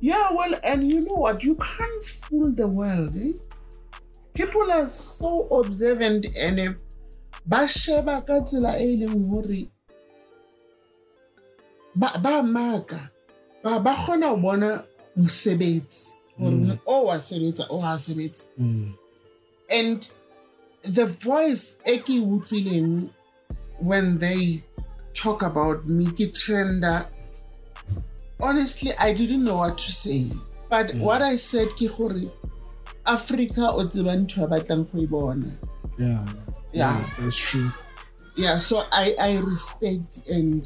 yeah. 0.00 0.30
Well, 0.32 0.54
and 0.64 0.90
you 0.90 1.00
know 1.00 1.14
what? 1.14 1.42
You 1.42 1.54
can't 1.56 2.04
fool 2.04 2.52
the 2.52 2.68
world. 2.68 3.16
Eh? 3.16 3.32
People 4.34 4.70
are 4.70 4.86
so 4.86 5.42
observant 5.60 6.26
and 6.38 6.58
eh, 6.60 6.72
ba 7.46 7.66
sheba 7.66 8.22
ka 8.22 8.40
tsela 8.46 8.78
e 8.78 8.96
leng 9.00 9.26
hore 9.26 9.66
ba 11.96 12.12
ba 12.22 12.42
maka 12.42 13.10
ba 13.64 13.80
ba 13.80 13.94
kgona 13.96 14.28
ho 14.30 14.36
bona 14.36 14.84
mosebetsi 15.18 16.12
gore 16.38 16.78
o 16.86 17.06
wa 17.10 17.16
sebetsa 17.18 17.66
o 17.70 17.80
ha 17.80 17.96
sebetsa 17.98 18.44
Mm. 18.58 18.94
and 19.70 20.12
the 20.82 21.06
voice 21.06 21.78
e 21.86 21.98
ke 21.98 22.20
utlwileng 22.22 23.08
when 23.82 24.18
they 24.18 24.62
talk 25.14 25.42
about 25.42 25.86
me 25.86 26.06
ke 26.06 26.30
trender 26.32 27.08
honestly 28.40 28.92
i 28.98 29.12
didn't 29.12 29.44
know 29.44 29.56
what 29.56 29.76
to 29.78 29.92
say 29.92 30.30
but 30.70 30.86
mm. 30.88 31.00
what 31.00 31.22
i 31.22 31.36
said 31.36 31.68
ke 31.74 31.88
gore 31.96 32.22
africa 33.04 33.70
o 33.72 33.84
tseba 33.84 34.16
ntho 34.16 34.40
ya 34.40 34.46
batlang 34.46 34.84
go 34.92 34.98
e 35.02 35.06
bona 35.06 35.52
Yeah. 35.98 36.28
Yeah. 36.72 37.10
That's 37.18 37.36
true. 37.50 37.72
yeah 38.36 38.56
so 38.58 38.82
i 38.92 39.14
i 39.18 39.38
respect 39.40 40.28
and 40.30 40.62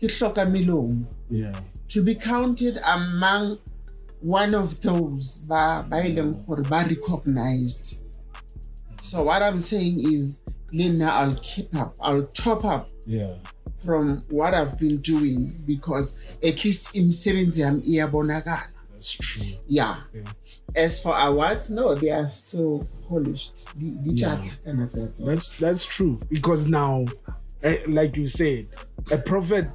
ke 0.00 0.08
hloka 0.08 0.44
melomo 0.44 1.06
Yeah. 1.30 1.56
to 1.88 2.02
be 2.02 2.14
counted 2.14 2.78
among 2.96 3.58
one 4.20 4.54
of 4.54 4.80
those 4.80 5.40
ba 5.48 5.86
ba 5.88 6.04
e 6.06 6.12
leng 6.12 6.34
gore 6.46 6.62
ba 6.68 6.84
recognized 6.88 8.00
so 9.00 9.22
what 9.22 9.42
i'm 9.42 9.60
saying 9.60 10.00
is 10.12 10.36
lena 10.72 11.06
i'll 11.06 11.38
keep 11.40 11.74
up 11.76 11.96
i'll 12.00 12.26
top 12.26 12.64
up 12.64 12.88
Yeah. 13.06 13.34
from 13.84 14.22
what 14.30 14.54
i've 14.54 14.78
been 14.78 14.98
doing 15.02 15.52
because 15.66 16.16
at 16.42 16.64
least 16.64 16.94
imisebenzi 16.94 17.60
yami 17.60 17.82
iyabonakala 17.86 18.62
That's 18.92 19.12
true. 19.18 19.44
yeah 19.68 19.96
Yeah. 20.14 20.32
as 20.84 21.00
for 21.02 21.14
awards 21.18 21.70
no 21.70 21.94
they 21.94 22.10
are 22.12 22.30
still 22.30 22.84
polished 23.08 23.74
di 23.78 23.98
Yeah. 24.04 24.36
tlhakana 24.36 24.90
that's 24.92 25.20
all. 25.20 25.26
That's 25.26 25.48
that's 25.58 25.86
true 25.86 26.18
because 26.30 26.70
now, 26.70 27.04
eh, 27.62 27.78
like 27.88 28.16
you 28.20 28.26
said, 28.28 28.66
a 29.12 29.18
prophet, 29.18 29.68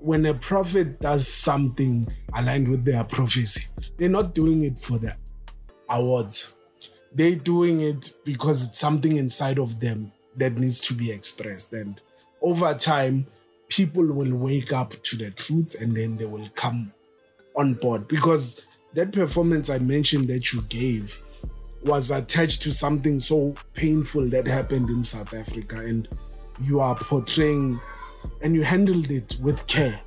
when 0.00 0.26
a 0.26 0.34
prophet 0.34 1.00
does 1.00 1.26
something 1.28 2.06
aligned 2.34 2.68
with 2.68 2.84
their 2.84 3.04
prophecy, 3.04 3.62
they're 3.96 4.08
not 4.18 4.34
doing 4.34 4.62
it 4.64 4.78
for 4.78 4.98
the 4.98 5.12
awards. 5.88 6.54
They're 7.14 7.36
doing 7.36 7.80
it 7.80 8.12
because 8.24 8.68
it's 8.68 8.78
something 8.78 9.16
inside 9.16 9.58
of 9.58 9.80
them 9.80 10.12
that 10.36 10.58
needs 10.58 10.80
to 10.82 10.94
be 10.94 11.10
expressed, 11.10 11.72
and 11.74 12.00
over 12.42 12.74
time, 12.74 13.26
people 13.68 14.04
will 14.04 14.34
wake 14.34 14.72
up 14.72 14.90
to 15.04 15.16
the 15.16 15.30
truth, 15.30 15.80
and 15.80 15.96
then 15.96 16.16
they 16.16 16.26
will 16.26 16.48
come 16.54 16.92
on 17.56 17.74
board 17.74 18.06
because 18.08 18.66
that 18.94 19.12
performance 19.12 19.70
I 19.70 19.78
mentioned 19.78 20.28
that 20.28 20.52
you 20.52 20.62
gave 20.62 21.18
was 21.84 22.10
attached 22.10 22.62
to 22.62 22.72
something 22.72 23.18
so 23.18 23.54
painful 23.74 24.28
that 24.30 24.46
happened 24.46 24.90
in 24.90 25.02
South 25.02 25.32
Africa, 25.34 25.78
and 25.78 26.08
you 26.62 26.80
are 26.80 26.94
portraying 26.94 27.80
and 28.42 28.54
you 28.54 28.62
handled 28.62 29.10
it 29.10 29.36
with 29.40 29.66
care. 29.66 29.98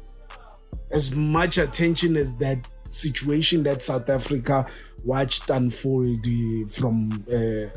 As 0.91 1.15
much 1.15 1.57
attention 1.57 2.15
as 2.15 2.35
that 2.37 2.59
situation 2.91 3.63
that 3.63 3.81
South 3.81 4.09
Africa 4.09 4.67
watched 5.03 5.49
unfold 5.49 6.25
uh, 6.27 6.67
from 6.67 7.25
uh, 7.27 7.67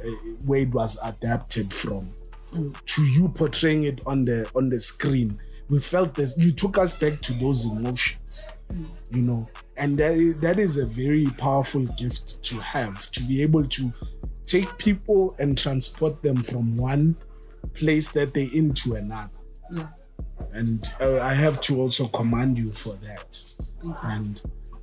where 0.45 0.61
it 0.61 0.71
was 0.71 0.99
adapted 1.03 1.73
from 1.73 2.07
to 2.53 3.03
you 3.03 3.29
portraying 3.29 3.85
it 3.85 4.01
on 4.07 4.23
the 4.23 4.51
on 4.55 4.69
the 4.69 4.81
screen. 4.81 5.39
We 5.69 5.81
felt 5.81 6.15
this 6.15 6.35
you 6.39 6.53
took 6.53 6.79
us 6.79 6.97
back 6.97 7.21
to 7.23 7.33
those 7.35 7.67
emotions 7.67 8.47
you 9.11 9.23
know? 9.23 9.49
And 9.77 9.99
that 9.99 10.15
is, 10.15 10.37
that 10.37 10.59
is 10.59 10.79
a 10.79 10.87
very 10.87 11.27
powerful 11.39 11.85
gift 11.99 12.43
to 12.45 12.57
have 12.61 13.11
to 13.13 13.23
be 13.25 13.43
able 13.43 13.65
to 13.65 13.93
take 14.45 14.79
people 14.79 15.35
and 15.39 15.57
transport 15.57 16.23
them 16.23 16.37
from 16.37 16.77
one 16.77 17.17
place 17.75 18.11
that 18.13 18.33
they're 18.33 18.49
into 18.53 18.95
another. 18.95 19.31
Yeah. 19.71 19.89
And 20.53 20.91
uh, 21.01 21.19
i 21.21 21.35
have 21.35 21.61
to 21.63 21.81
also 21.81 22.07
commend 22.09 22.57
you 22.57 22.71
for 22.71 22.95
that. 22.97 23.43
And 24.03 24.41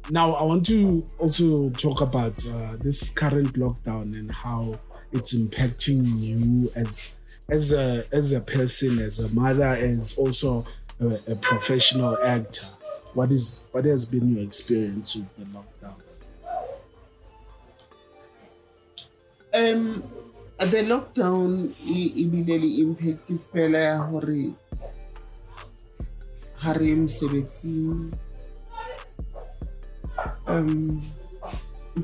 now 0.10 0.34
i 0.34 0.43
want 0.43 0.65
to 0.65 1.08
also 1.17 1.69
talk 1.69 2.02
about 2.02 2.45
uh, 2.52 2.76
this 2.82 3.10
current 3.12 3.54
lockdown 3.54 4.17
and 4.19 4.30
how 4.32 4.78
it's 5.13 5.34
impacting 5.34 6.19
you 6.19 6.69
as 6.76 7.15
as 7.49 7.73
a 7.73 8.06
as 8.12 8.34
a 8.34 8.41
person 8.41 8.99
as 8.99 9.19
a 9.19 9.29
mother 9.29 9.63
as 9.67 10.17
also 10.17 10.65
a, 10.99 11.32
a 11.32 11.36
professional 11.36 12.17
actor 12.23 12.67
what 13.13 13.32
is 13.32 13.65
what 13.71 13.86
has 13.86 14.06
been 14.06 14.36
your 14.36 14.43
experience 14.43 15.15
with 15.15 15.38
the 15.38 15.45
lockdown? 15.45 15.95
Um 19.53 20.03
the 20.60 20.82
lockdown 20.84 21.73
e 21.86 22.12
e 22.15 22.25
bile 22.25 22.58
le 22.60 22.69
impact 22.82 23.29
fela 23.51 23.77
ya 23.77 23.97
hore 24.08 24.53
ha 26.58 26.73
um 30.47 31.03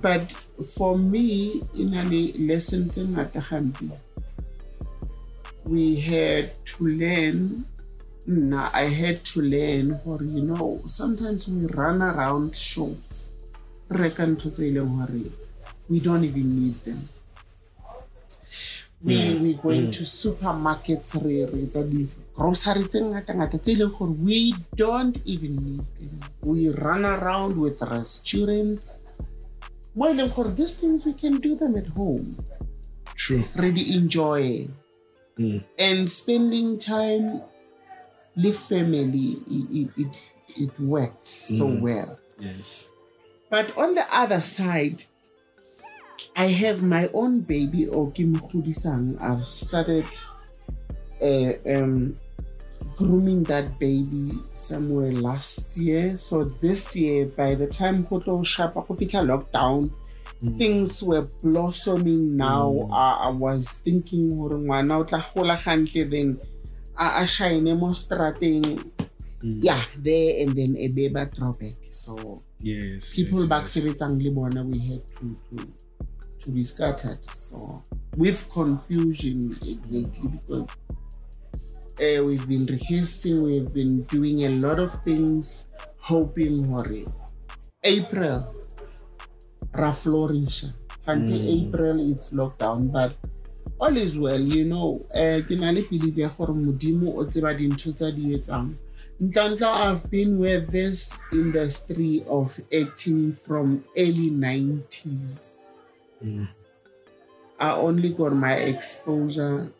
but 0.02 0.34
for 0.75 0.97
me 0.97 1.63
e 1.73 1.86
na 1.86 2.04
le 2.04 2.34
lesson 2.38 2.89
tse 2.89 3.04
ngata 3.04 3.41
gampe 3.49 3.89
we 5.65 5.95
had 6.00 6.50
to 6.63 6.84
learn 6.86 7.63
nna 8.28 8.72
i 8.74 8.86
had 9.02 9.24
to 9.24 9.41
learn 9.41 10.00
gore 10.04 10.26
you 10.26 10.41
know 10.41 10.82
sometimes 10.86 11.48
we 11.48 11.67
run 11.67 12.02
around 12.02 12.56
shows 12.56 13.30
re 13.89 14.00
reka 14.02 14.26
ntho 14.26 14.50
tse 14.50 14.72
leng 14.72 14.98
gore 14.98 15.50
we 15.89 16.00
don't 16.00 16.24
even 16.24 16.48
need 16.63 16.84
them. 16.86 17.10
We 19.02 19.15
mm, 19.15 19.39
we 19.39 19.54
going 19.54 19.88
mm. 19.88 19.93
to 19.93 20.04
supermarkets 20.04 21.15
re 21.24 21.45
re 21.48 21.60
etsa 21.65 21.84
di 21.88 22.08
grocery 22.36 22.84
tse 22.84 23.00
ngata 23.02 23.34
ngata 23.34 23.58
tse 23.58 23.76
leng 23.80 23.95
gore 23.98 24.12
we 24.12 24.54
don't 24.76 25.17
even 25.26 25.56
need 25.56 25.86
them. 26.00 26.19
We 26.43 26.69
run 26.69 27.06
around 27.06 27.58
with 27.58 27.82
restaurants 27.82 28.91
e 29.95 30.13
leng 30.13 30.56
these 30.56 30.74
things 30.76 31.06
we 31.06 31.13
can 31.13 31.39
do 31.39 31.56
them 31.56 31.76
at 31.76 31.88
home. 31.88 32.36
True. 33.15 33.43
Re 33.56 33.72
di 33.72 33.95
enjoy 33.95 34.67
Mm. 35.39 35.63
and 35.80 36.10
spending 36.10 36.78
time 36.78 37.41
with 38.36 38.60
family 38.60 39.38
it, 39.47 39.89
it, 39.97 40.32
it, 40.58 40.80
worked 40.80 41.28
so 41.28 41.65
Mm. 41.65 41.82
well 41.82 42.19
yes 42.39 42.89
but 43.49 43.75
on 43.78 43.95
the 43.95 44.06
other 44.15 44.41
side, 44.41 45.04
I 46.36 46.47
have 46.47 46.84
my 46.84 47.10
own 47.13 47.41
baby, 47.41 47.88
or 47.88 48.12
Kim 48.12 48.36
Khudisang. 48.36 49.19
I've 49.19 49.43
started 49.43 50.06
uh, 51.21 51.54
um, 51.75 52.15
grooming 52.95 53.43
that 53.45 53.80
baby 53.80 54.32
somewhere 54.54 55.12
last 55.12 55.78
year. 55.78 56.15
So 56.15 56.43
this 56.43 56.95
year, 56.95 57.28
by 57.36 57.56
the 57.56 57.65
time 57.67 58.06
Koto 58.06 58.43
Shapa 58.43 58.84
Kopita 58.84 59.25
lockdown, 59.25 59.89
things 60.58 61.04
were 61.04 61.28
blossoming 61.43 62.36
now. 62.36 62.71
Mm. 62.71 62.93
I, 62.93 63.28
I 63.28 63.30
was 63.30 63.71
thinking, 63.84 64.36
hore 64.36 64.58
ngwana 64.58 64.99
o 64.99 65.04
tla 65.04 65.23
gola 65.34 65.58
gantle, 65.58 66.06
then 66.10 66.39
a 66.97 67.23
a 67.23 67.28
shine 67.28 67.78
mo 67.78 67.91
strateng. 67.91 68.84
Mm. 69.43 69.60
Yeah, 69.63 69.82
there 69.97 70.43
and 70.43 70.56
then 70.56 70.75
a 70.78 70.88
baby 70.89 71.25
drawback. 71.36 71.75
So 71.89 72.41
yes 72.62 73.15
people 73.15 73.39
yes, 73.39 73.47
back 73.47 73.62
yes. 73.62 73.78
sebetsang 73.78 74.19
le 74.19 74.32
bona 74.32 74.63
we 74.63 74.80
had 74.80 75.02
to, 75.15 75.36
to 75.49 75.63
to 76.39 76.52
be 76.52 76.63
scattered 76.63 77.23
so 77.23 77.82
with 78.17 78.49
confusion 78.52 79.56
exactly 79.63 80.28
because 80.28 80.67
uh, 82.04 82.23
we've 82.23 82.47
been 82.47 82.65
rehearsing 82.67 83.43
we've 83.43 83.73
been 83.73 84.04
doing 84.12 84.43
a 84.43 84.49
lot 84.60 84.80
of 84.80 84.91
things 85.08 85.65
hoping 85.99 86.65
hore 86.67 87.08
april 87.84 88.43
ra 89.74 89.91
flourish 89.91 90.65
until 91.08 91.39
Mm. 91.39 91.56
april 91.58 92.12
it's 92.12 92.32
lockdown 92.34 92.91
but 92.91 93.12
all 93.80 93.95
is 93.98 94.17
well 94.17 94.41
you 94.41 94.65
know 94.65 95.00
uh, 95.15 95.39
ke 95.48 95.56
na 95.56 95.72
le 95.72 95.82
believe 95.89 96.22
ya 96.22 96.30
gore 96.38 96.54
modimo 96.54 97.15
o 97.17 97.26
tseba 97.26 97.54
dintho 97.54 97.91
tsa 97.95 98.12
di 98.12 98.34
etsang 98.36 98.76
ntla 99.19 99.69
i've 99.88 100.06
been 100.12 100.38
with 100.39 100.67
this 100.72 101.19
industry 101.32 102.24
of 102.28 102.60
acting 102.82 103.34
from 103.45 103.84
early 103.98 104.30
90s 104.32 105.56
Mm. 106.22 106.48
i 107.60 107.72
only 107.72 108.10
got 108.10 108.34
my 108.36 108.54
exposure 108.56 109.72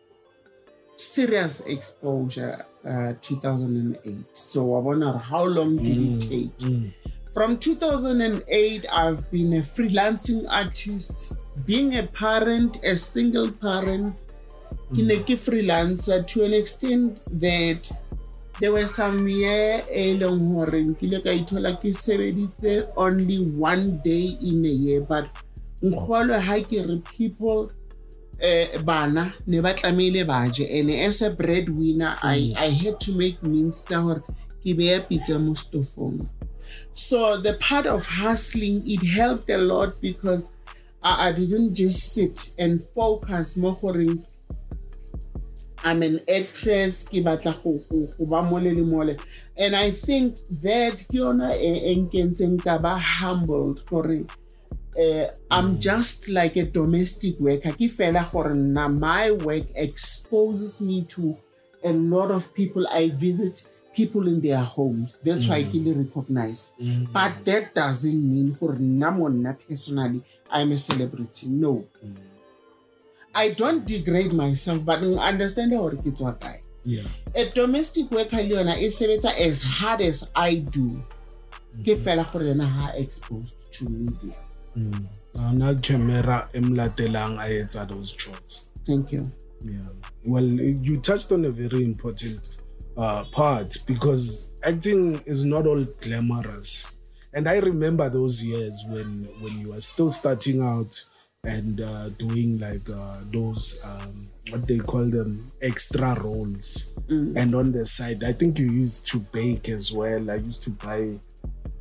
serious 0.96 1.62
exposure 1.68 2.66
uh, 2.86 3.12
2008 3.22 4.24
so 4.34 4.76
i 4.76 4.80
wonder 4.80 5.12
how 5.18 5.44
long 5.46 5.76
did 5.78 6.00
it 6.02 6.20
take 6.30 6.52
Mm. 6.60 6.92
From 7.34 7.58
2008 7.58 8.86
i've 8.94 9.30
been 9.32 9.54
a 9.54 9.62
freelancing 9.62 10.46
artist 10.50 11.34
being 11.66 11.98
a 11.98 12.04
parent 12.04 12.84
a 12.84 12.96
single 12.96 13.52
parent. 13.52 14.24
Ke 14.94 15.04
ne 15.06 15.18
ke 15.26 15.36
freelancer 15.38 16.26
to 16.34 16.44
an 16.44 16.54
extent 16.54 17.24
that 17.40 17.92
there 18.60 18.72
were 18.72 18.86
some 18.86 19.28
year 19.28 19.84
e 20.04 20.06
leng 20.22 20.48
hore 20.54 20.80
nkile 20.88 21.20
ka 21.26 21.36
ithola 21.42 21.74
ke 21.84 21.92
sebeditse 22.00 22.88
only 23.06 23.38
one 23.66 23.86
day 24.08 24.34
in 24.52 24.66
a 24.66 24.74
year 24.86 25.02
but 25.12 25.30
nkgolwe 25.84 26.40
ha 26.48 26.58
ke 26.72 26.82
re 26.90 26.98
people 27.12 27.70
eh 28.42 28.82
bana 28.90 29.28
ne 29.48 29.62
ba 29.62 29.74
tlamehile 29.74 30.26
ba 30.32 30.42
je. 30.50 30.66
And 30.80 30.90
as 30.92 31.22
a 31.22 31.30
breadwinner 31.30 32.18
I, 32.24 32.54
I 32.58 32.70
had 32.82 33.00
to 33.06 33.14
make 33.14 33.44
means 33.44 33.84
tsa 33.84 34.02
hore 34.02 34.22
ke 34.66 34.74
beya 34.82 35.06
pitsa 35.06 35.38
mo 35.38 35.54
stofong 35.54 36.26
So 37.00 37.38
the 37.38 37.54
part 37.62 37.86
of 37.86 38.06
hustling, 38.06 38.84
it 38.86 39.02
helped 39.02 39.50
a 39.50 39.58
lot 39.58 39.94
because 40.02 40.52
I, 41.02 41.30
I 41.30 41.32
didn't 41.32 41.74
just 41.74 42.14
sit 42.14 42.54
and 42.60 42.84
focus 42.84 43.56
more 43.56 43.80
I'm 45.86 46.04
an 46.04 46.20
actress, 46.30 47.06
ba 47.06 48.44
mole 48.44 48.74
le 48.74 48.84
mole. 48.84 49.16
And 49.58 49.78
I 49.78 49.92
think 49.92 50.40
that 50.62 51.06
ke 51.10 51.16
yona 51.24 52.82
ba 52.82 52.98
humbled 52.98 53.86
gore 53.86 54.26
uh, 55.00 55.28
I'm 55.52 55.80
just 55.80 56.28
like 56.28 56.58
a 56.58 56.66
domestic 56.66 57.40
worker. 57.40 57.72
My 58.90 59.32
work 59.32 59.64
exposes 59.76 60.82
me 60.82 61.06
to 61.06 61.38
a 61.86 61.94
lot 61.94 62.30
of 62.30 62.54
people 62.54 62.86
I 62.90 63.12
visit 63.12 63.69
people 63.94 64.28
in 64.28 64.42
their 64.42 64.58
homes. 64.60 65.20
That's 65.24 65.48
why 65.48 65.58
I 65.58 65.64
mm. 65.64 65.84
get 65.84 65.98
recognized. 65.98 66.72
Mm. 66.82 67.12
But 67.12 67.34
that 67.46 67.74
doesn't 67.74 68.32
mean 68.32 68.56
for 68.56 68.74
Namona 68.76 69.58
personally, 69.68 70.24
I'm 70.50 70.72
a 70.72 70.78
celebrity. 70.78 71.48
No. 71.50 71.86
Mm. 72.06 72.16
I 73.36 73.50
don't 73.50 73.86
degrade 73.86 74.34
myself, 74.34 74.86
but 74.86 75.04
understand 75.04 75.74
how 75.74 75.88
it 75.88 76.40
guy. 76.40 76.62
Yeah. 76.84 77.04
A 77.36 77.46
domestic 77.52 78.10
worker 78.12 78.38
Leona 78.38 78.72
is 78.72 79.02
as 79.02 79.64
hard 79.64 80.02
as 80.02 80.32
I 80.36 80.56
do. 80.56 81.02
Ke 81.84 81.96
fela 81.96 82.26
gore 82.32 82.42
yena 82.42 82.68
ha 82.68 82.92
exposed 82.96 83.72
to 83.74 83.90
media. 83.90 84.36
Ana 85.40 85.76
camera 85.76 86.50
emlatelang 86.54 87.38
a 87.40 87.48
etsa 87.64 87.88
those 87.88 88.12
chores. 88.12 88.66
Thank 88.86 89.12
you. 89.12 89.32
Yeah. 89.64 89.88
Well, 90.26 90.44
you 90.44 90.98
touched 91.00 91.32
on 91.32 91.46
a 91.46 91.50
very 91.50 91.84
important 91.84 92.59
uh, 93.00 93.24
part 93.32 93.78
because 93.88 94.56
acting 94.64 95.22
is 95.26 95.46
not 95.46 95.66
all 95.66 95.84
glamorous. 96.02 96.92
And 97.34 97.48
I 97.48 97.60
remember 97.60 98.10
those 98.10 98.44
years 98.44 98.84
when 98.90 99.30
when 99.40 99.60
you 99.60 99.70
were 99.70 99.82
still 99.82 100.10
starting 100.10 100.62
out 100.62 101.02
and 101.46 101.80
uh, 101.80 102.10
doing 102.18 102.60
like 102.60 102.90
uh, 102.90 103.20
those 103.32 103.82
um, 103.86 104.28
what 104.50 104.68
they 104.68 104.80
call 104.80 105.06
them 105.06 105.48
extra 105.62 106.20
roles. 106.22 106.94
And 107.08 107.56
on 107.56 107.72
the 107.72 107.86
side, 107.88 108.24
I 108.24 108.34
think 108.34 108.60
you 108.60 108.72
used 108.72 109.06
to 109.12 109.18
bake 109.18 109.70
as 109.70 109.92
well. 109.92 110.30
I 110.30 110.36
used 110.36 110.62
to 110.64 110.70
buy 110.70 111.18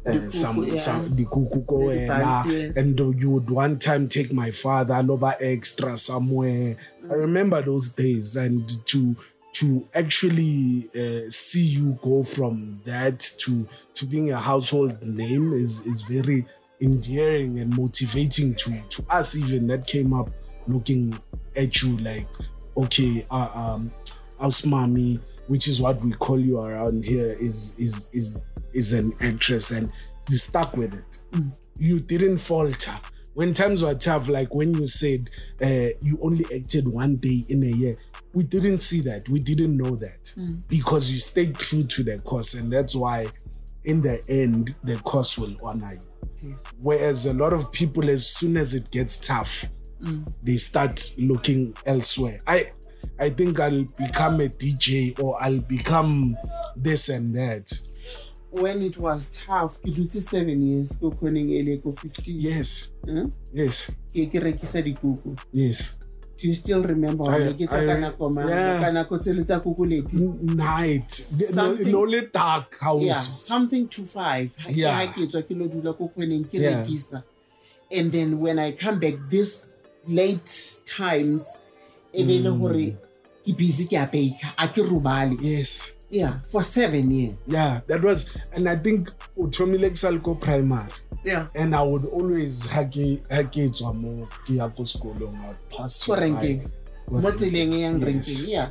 uh, 0.07 0.29
some 0.31 0.65
yeah. 0.65 0.75
some 0.77 1.15
the 1.17 1.25
kuku 1.27 1.67
ko 1.67 1.91
The 1.91 1.97
wena, 1.97 2.45
buns, 2.45 2.53
yes. 2.53 2.77
and 2.77 3.21
you 3.21 3.31
would 3.31 3.51
one 3.51 3.79
time 3.79 4.09
take 4.09 4.33
my 4.33 4.51
father 4.51 4.95
over 4.95 5.35
extra 5.41 5.99
somewhere. 5.99 6.77
I 7.11 7.15
remember 7.15 7.61
those 7.61 7.91
days, 7.91 8.37
and 8.37 8.69
to 8.87 9.17
to 9.59 9.89
actually 9.95 10.89
uh, 10.95 11.29
see 11.29 11.63
you 11.63 11.99
go 12.03 12.23
from 12.23 12.81
that 12.85 13.19
to 13.39 13.67
to 13.95 14.07
being 14.07 14.31
a 14.31 14.39
household 14.39 15.03
name 15.03 15.53
is 15.53 15.87
is 15.87 16.03
very 16.03 16.45
endearing 16.81 17.59
and 17.59 17.77
motivating 17.77 18.55
to 18.55 18.81
to 18.89 19.05
us 19.11 19.37
even 19.37 19.67
that 19.67 19.87
came 19.87 20.13
up 20.13 20.31
looking 20.67 21.19
at 21.57 21.83
you 21.83 21.97
like 21.99 22.27
okay 22.77 23.27
uh, 23.31 23.51
um 23.55 23.91
mommy 24.67 25.19
which 25.49 25.67
is 25.67 25.81
what 25.81 26.01
we 26.03 26.13
call 26.13 26.39
you 26.39 26.61
around 26.61 27.05
here 27.05 27.37
is 27.41 27.77
is 27.79 28.09
is 28.13 28.41
is 28.73 28.93
an 28.93 29.13
actress 29.21 29.73
and 29.73 29.91
you 30.31 30.37
stuck 30.37 30.77
with 30.77 30.95
it. 30.95 31.23
You 31.79 32.01
didn't 32.01 32.39
falter. 32.39 32.93
When 33.35 33.55
times 33.55 33.85
were 33.85 33.95
tough 33.95 34.29
like 34.29 34.55
when 34.55 34.75
you 34.75 34.85
said 34.85 35.31
uh, 35.63 35.95
you 36.03 36.19
only 36.23 36.45
acted 36.55 36.89
one 36.89 37.17
day 37.17 37.45
in 37.49 37.63
a 37.63 37.69
year 37.69 37.97
we 38.39 38.45
didn't 38.45 38.79
see 38.79 39.01
that. 39.01 39.29
We 39.29 39.41
didn't 39.41 39.77
know 39.77 39.97
that 39.97 40.33
because 40.69 41.13
you 41.13 41.19
stayed 41.19 41.57
true 41.57 41.83
to 41.83 42.05
the 42.05 42.21
course 42.21 42.55
and 42.55 42.73
that's 42.73 42.95
why 42.95 43.27
in 43.83 44.01
the 44.01 44.23
end 44.29 44.77
the 44.85 44.95
course 44.99 45.37
will 45.37 45.57
honor 45.61 45.95
you. 45.95 46.01
Yes. 46.41 46.59
whereas 46.81 47.27
a 47.27 47.33
lot 47.33 47.53
of 47.53 47.73
people 47.73 48.09
as 48.09 48.25
soon 48.25 48.57
as 48.57 48.73
it 48.73 48.93
gets 48.93 49.17
tough 49.17 49.65
they 50.45 50.55
start 50.55 51.13
looking 51.19 51.75
elsewhere. 51.85 52.39
I 52.47 52.71
i 53.19 53.29
think 53.29 53.59
i'll 53.59 53.83
become 53.99 54.41
a 54.41 54.49
dj 54.49 55.19
or 55.21 55.37
i'll 55.43 55.61
become 55.63 56.37
this 56.77 57.09
and 57.09 57.35
that. 57.35 57.73
When 58.51 58.81
it 58.83 58.97
was 58.97 59.29
tough, 59.35 59.83
ke 59.83 59.91
dutse 59.91 60.23
seven 60.23 60.63
years 60.63 60.95
ko 61.01 61.11
kgoneng 61.11 61.51
e 61.51 61.63
le 61.67 61.77
ko 61.83 61.91
15. 61.91 62.39
yes. 62.39 62.93
Hmm? 63.05 63.35
yes. 63.53 63.91
Ke 64.15 64.31
ke 64.31 64.39
rekisa 64.39 64.79
dikuku. 64.79 65.35
yes 65.53 65.99
Do 66.39 66.47
you 66.47 66.55
still 66.55 66.83
remember 66.85 67.25
ke 67.53 67.67
tsa 67.67 67.81
ka 67.87 67.95
I- 67.95 68.01
nako 68.03 68.31
mang? 68.35 68.49
yeah. 68.49 68.79
Ka 68.81 68.91
nako 68.95 69.19
tsele 69.19 69.45
tsa 69.45 69.59
kuku 69.61 69.85
night 70.55 71.27
no, 71.93 72.03
le 72.05 72.21
dark 72.33 72.77
yeah 73.01 73.21
something 73.21 73.89
to 73.89 74.05
five 74.07 74.55
Ha 74.59 74.71
ke- 74.71 74.77
Yeah. 74.77 74.95
ha 74.95 75.13
ke 75.13 75.27
tswa 75.27 75.43
ke 75.43 75.55
lo 75.59 75.67
dula 75.67 75.93
ko 75.99 76.09
kgoneng 76.15 76.47
ke 76.51 76.55
Yeah. 76.63 76.85
rekisa 76.87 77.23
and 77.91 78.13
then 78.13 78.39
when 78.39 78.59
i 78.59 78.71
come 78.73 78.99
back 79.01 79.15
this 79.31 79.67
late 80.07 80.79
times 80.87 81.59
e 82.13 82.23
be 82.23 82.39
le 82.39 82.51
Mm. 82.51 82.61
gore 82.61 82.87
ke 83.45 83.57
busy 83.57 83.85
ke 83.91 83.97
a 83.99 84.07
baker 84.07 84.53
a 84.59 84.69
ke 84.69 84.83
robale 84.93 85.37
yes 85.43 85.95
yeah 86.11 86.39
for 86.53 86.63
seven 86.63 87.11
years 87.11 87.35
yeah 87.47 87.81
that 87.89 88.03
was 88.05 88.27
and 88.53 88.69
i 88.69 88.77
think 88.77 89.11
kusalko 89.91 90.39
primary 90.41 90.93
yeah. 91.25 91.47
And 91.55 91.75
i 91.75 91.83
would 91.83 92.05
always 92.07 92.67
ke 92.87 93.23
ha 93.31 93.43
ke 93.43 93.69
tswa 93.73 93.95
mo 93.95 94.29
ke 94.47 94.57
ya 94.57 94.69
ko 94.69 94.83
sekolong 94.87 95.35
i 95.43 95.53
pass 95.71 96.05
ko 96.07 96.15
you 96.15 96.17
by. 96.17 96.23
renkeng 96.25 96.61
Ko 97.09 97.21
mo 97.25 97.31
tseleng 97.33 97.73
e 97.75 97.79
yang 97.83 97.97
Yes. 98.01 98.47
yeah. 98.47 98.69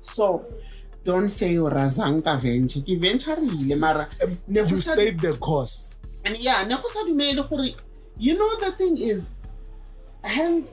So 0.00 0.44
don't 1.04 1.28
say 1.28 1.58
o 1.58 1.68
razang 1.68 2.22
ka 2.24 2.36
venture. 2.40 2.80
Ke 2.80 2.96
ventureile 2.96 3.76
mara 3.78 4.08
ne 4.48 4.62
go 4.62 4.68
you 4.72 4.76
sa- 4.80 4.94
stayed 4.96 5.20
the 5.20 5.34
course. 5.36 5.96
And 6.24 6.36
yeah 6.40 6.62
ne 6.64 6.74
go 6.76 6.86
sa 6.88 7.04
dumele 7.04 7.42
gore 7.48 7.68
you 8.18 8.38
know 8.38 8.50
the 8.62 8.70
thing 8.78 8.94
is 8.96 9.26
hang 10.24 10.64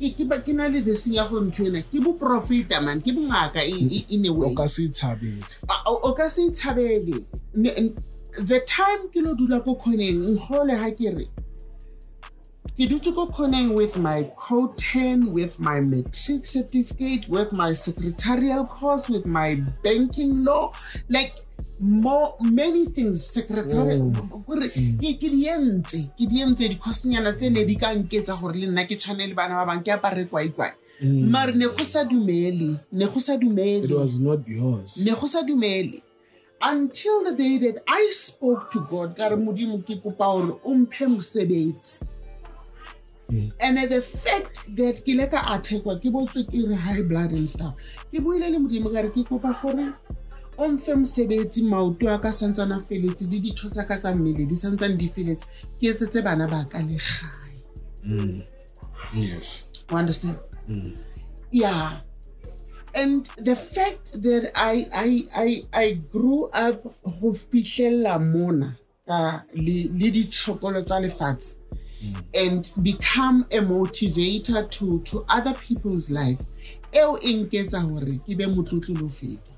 ke 0.00 0.12
ke 0.16 0.24
ke 0.44 0.52
na 0.54 0.66
le 0.68 0.80
this 0.80 1.06
ya 1.08 1.26
go 1.28 1.40
ntshwena 1.40 1.80
ke 1.84 1.98
bo 2.04 2.14
profita 2.16 2.80
man 2.84 3.00
ke 3.00 3.12
bongaka 3.12 3.60
in 3.66 4.24
a 4.24 4.30
o 4.30 4.38
way 4.48 4.54
ka 4.54 4.66
se 4.70 4.88
tshabele. 4.88 5.42
A- 5.68 5.84
o 5.90 6.00
o 6.08 6.14
ka 6.14 6.28
se 6.28 6.48
tshabele. 6.54 7.24
Ne- 7.56 7.74
n- 7.76 7.96
the 8.44 8.60
time 8.66 9.08
ke 9.08 9.20
lo 9.24 9.34
dula 9.34 9.60
ko 9.60 9.74
kgoneng 9.74 10.36
nkgole 10.36 10.74
ha 10.76 10.90
ke 10.90 11.10
re 11.16 11.26
ke 12.76 12.84
dutse 12.90 13.08
ko 13.16 13.26
kgoneng 13.32 13.72
with 13.74 13.96
my 13.96 14.22
coten 14.36 15.32
with 15.32 15.58
my 15.58 15.80
matric 15.80 16.44
certificate 16.44 17.28
with 17.28 17.52
my 17.52 17.72
secretarial 17.72 18.66
course 18.66 19.08
with 19.08 19.24
my 19.24 19.56
banking 19.82 20.44
law 20.44 20.72
like 21.08 21.32
more 21.80 22.36
many 22.40 22.86
things. 22.86 23.24
Secretarial 23.24 24.12
gore 24.44 24.68
ke 24.68 25.10
ke 25.20 25.28
di 25.32 25.48
entse 25.48 26.12
ke 26.16 26.28
di 26.28 26.44
entse 26.44 26.68
dikhosinyana 26.68 27.32
tse 27.36 27.48
ne 27.50 27.64
di 27.64 27.76
ka 27.76 27.92
nketsa 27.96 28.36
gore 28.40 28.60
le 28.60 28.68
nna 28.68 28.84
ke 28.84 28.96
tshwane 28.96 29.24
le 29.28 29.34
bana 29.34 29.56
ba 29.60 29.66
bang 29.72 29.80
ke 29.84 29.92
apare 29.96 30.24
kwaikwai 30.28 30.72
mare 31.32 31.52
ne 31.52 31.66
go 31.68 31.84
sa 31.84 32.04
dumele 32.04 32.80
ne 32.92 33.06
go 33.06 33.20
sa 33.20 33.36
dumele. 33.36 33.88
Ne 35.04 35.12
go 35.16 35.26
sa 35.26 35.42
dumele 35.42 36.02
until 36.62 37.24
the 37.24 37.32
day 37.32 37.58
that 37.58 37.82
i 37.88 38.08
spoke 38.10 38.70
to 38.70 38.80
god 38.90 39.16
mosebetsi. 41.08 41.98
And 43.60 43.76
the 43.90 44.02
fact 44.02 44.76
that 44.76 45.02
ke 45.04 45.14
le 45.18 45.26
ka 45.26 45.38
athekwa 45.54 45.98
ke 46.00 46.10
botswe 46.14 46.46
ke 46.46 46.68
re 46.68 46.74
high 46.74 47.02
blood 47.02 47.32
and 47.32 47.50
stuff. 47.50 47.74
Ke 48.12 48.22
buile 48.22 48.50
le 48.50 48.58
modimo 48.58 48.92
ka 48.92 49.00
re 49.00 49.08
ke 49.10 49.26
kopa 49.26 49.50
gore 49.60 49.94
o 50.58 50.68
mfe 50.68 50.94
mosebetsi 50.94 51.62
maoto 51.62 52.08
a 52.08 52.18
ka 52.18 52.28
santsane 52.28 52.74
a 52.76 52.80
feletse 52.80 53.26
le 53.30 53.40
ditho 53.40 53.68
tsa 53.70 53.84
ka 53.84 53.98
tsa 53.98 54.14
mmele 54.14 54.46
di 54.46 54.54
santsane 54.54 54.96
di 54.96 55.08
feletse. 55.08 55.44
Ke 55.80 55.90
etsetse 55.90 56.22
bana 56.22 56.46
ba 56.46 56.64
ka 56.70 56.78
legae 56.78 58.46
yes. 59.14 59.66
O 59.90 59.96
understand? 59.96 60.38
Yeah. 61.50 62.00
And 62.96 63.26
the 63.36 63.54
fact 63.54 64.22
that 64.22 64.50
I 64.54 64.86
I 64.92 65.08
I, 65.34 65.62
I 65.84 65.92
grew 66.10 66.46
up 66.46 66.82
go 66.82 67.32
fihlella 67.34 68.18
mona 68.18 68.76
ka 69.06 69.42
le 69.54 69.88
le 70.00 70.10
ditshokolo 70.10 70.82
tsa 70.82 71.00
lefatshe 71.00 71.56
mm. 72.02 72.16
and 72.34 72.72
become 72.82 73.44
a 73.52 73.60
motivator 73.60 74.68
to 74.70 75.00
to 75.00 75.24
other 75.28 75.54
people's 75.54 76.10
life 76.10 76.40
eo 76.92 77.18
e 77.20 77.34
nketsa 77.34 77.80
gore 77.88 78.18
ke 78.26 78.34
be 78.34 78.46
motlotlo 78.46 79.00
lo 79.00 79.08
feta 79.08 79.52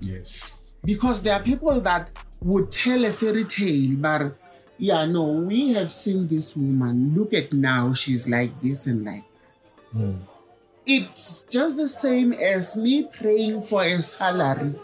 yes. 0.00 0.52
Because 0.84 1.22
there 1.22 1.34
are 1.34 1.42
people 1.42 1.80
that 1.80 2.10
would 2.40 2.72
tell 2.72 3.04
a 3.04 3.12
fairy 3.12 3.44
tale 3.44 3.94
but 3.96 4.34
yeah 4.78 5.04
no 5.06 5.24
we 5.24 5.72
have 5.74 5.92
seen 5.92 6.26
this 6.26 6.56
woman 6.56 7.14
look 7.14 7.34
at 7.34 7.52
now 7.52 7.92
she's 7.92 8.26
like 8.26 8.50
this 8.62 8.86
and 8.86 9.04
like 9.04 9.24
that 9.44 9.70
mm. 9.94 10.18
It's 10.86 11.42
just 11.42 11.76
the 11.76 11.88
same 11.88 12.32
as 12.32 12.76
me 12.76 13.04
praying 13.04 13.62
for 13.62 13.84
a 13.84 14.00
salary 14.00 14.74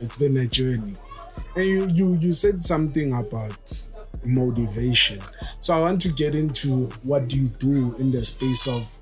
it's 0.00 0.16
been 0.16 0.36
a 0.38 0.46
journey 0.46 0.94
and 1.56 1.64
you 1.64 1.86
you 1.88 2.14
you 2.16 2.32
said 2.32 2.60
something 2.60 3.14
about 3.14 3.88
motivation 4.24 5.18
so 5.60 5.74
i 5.74 5.80
want 5.80 6.00
to 6.00 6.10
get 6.12 6.34
into 6.34 6.86
what 7.02 7.28
do 7.28 7.40
you 7.40 7.48
do 7.48 7.94
in 7.98 8.10
the 8.10 8.24
space 8.24 8.66
of 8.66 8.98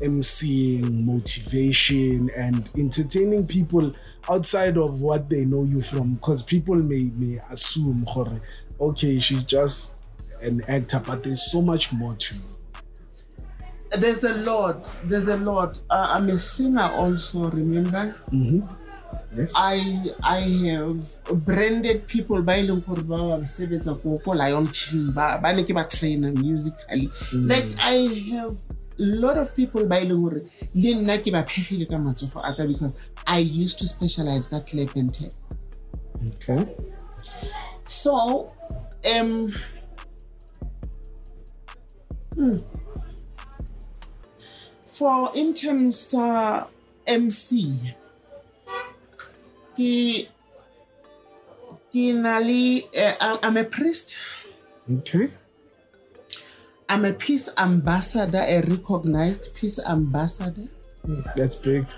emceeing, 0.00 1.04
motivation, 1.04 2.30
and 2.36 2.70
entertaining 2.76 3.46
people 3.46 3.92
outside 4.30 4.76
of 4.78 5.02
what 5.02 5.28
they 5.28 5.44
know 5.44 5.64
you 5.64 5.80
from. 5.80 6.14
Because 6.14 6.42
people 6.42 6.76
may 6.76 7.10
may 7.16 7.38
assume, 7.50 8.04
okay, 8.80 9.18
she's 9.18 9.44
just 9.44 10.04
an 10.42 10.62
actor, 10.68 11.00
but 11.06 11.22
there's 11.22 11.50
so 11.50 11.60
much 11.60 11.92
more 11.92 12.14
to 12.14 12.34
you. 12.34 12.49
There's 13.98 14.24
a 14.24 14.34
lot. 14.34 14.96
There's 15.04 15.28
a 15.28 15.36
lot. 15.36 15.80
Uh, 15.90 16.06
I'm 16.10 16.28
a 16.30 16.38
singer 16.38 16.88
also. 16.94 17.50
Remember, 17.50 18.14
Yes. 19.36 19.54
I 19.56 20.10
I 20.24 20.40
have 20.66 21.06
branded 21.44 22.06
people 22.08 22.42
by 22.42 22.62
leng 22.66 22.82
gore 22.84 23.02
ba 23.02 23.38
ba 23.38 23.46
sebetsa 23.46 23.94
ko 24.02 24.18
ko 24.18 24.34
Lion 24.34 24.66
King 24.74 25.12
ba 25.14 25.38
ba 25.38 25.54
ne 25.54 25.62
ke 25.62 25.70
ba 25.70 25.86
trainer 25.86 26.32
musically. 26.34 27.06
Like 27.32 27.70
I 27.78 28.10
have 28.34 28.58
a 28.98 29.06
lot 29.22 29.38
of 29.38 29.54
people 29.54 29.86
by 29.86 30.02
leng 30.02 30.18
gore 30.18 30.42
le 30.74 30.90
nna 30.98 31.22
ke 31.22 31.30
ba 31.30 31.46
phegile 31.46 31.86
ka 31.86 31.94
matsogo 31.94 32.42
a 32.42 32.50
ka 32.54 32.66
because 32.66 32.98
I 33.26 33.38
used 33.38 33.78
to 33.78 33.86
specialize 33.86 34.50
ka 34.50 34.60
clap 34.66 34.96
and 34.98 35.14
tap. 35.14 35.30
okay. 36.34 36.66
So, 37.86 38.50
um, 39.14 39.54
hmm. 42.34 42.58
For 45.00 45.32
interns 45.34 46.12
uh, 46.12 46.68
MC, 47.06 47.72
he, 49.74 50.28
he 51.88 52.12
nali, 52.12 52.84
uh, 52.92 53.38
I'm 53.42 53.56
a 53.56 53.64
priest. 53.64 54.18
Okay. 55.00 55.28
I'm 56.90 57.06
a 57.06 57.14
peace 57.14 57.48
ambassador, 57.56 58.44
a 58.44 58.60
recognized 58.60 59.54
peace 59.54 59.80
ambassador. 59.88 60.68
That's 61.34 61.56
big. 61.56 61.88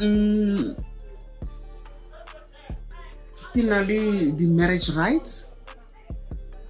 Mm, 0.00 0.80
ke 3.52 3.60
na 3.68 3.84
le 3.84 4.32
the 4.32 4.48
marriage 4.48 4.92
rights 4.96 5.52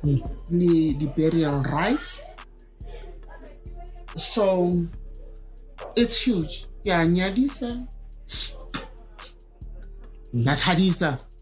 le 0.07 0.95
the 0.99 1.07
burial 1.19 1.59
rights 1.75 2.25
so 4.16 4.85
it's 5.96 6.20
huge 6.22 6.66
ke 6.85 6.88
a 6.88 7.07
nyadisa 7.07 7.87
la 10.33 10.57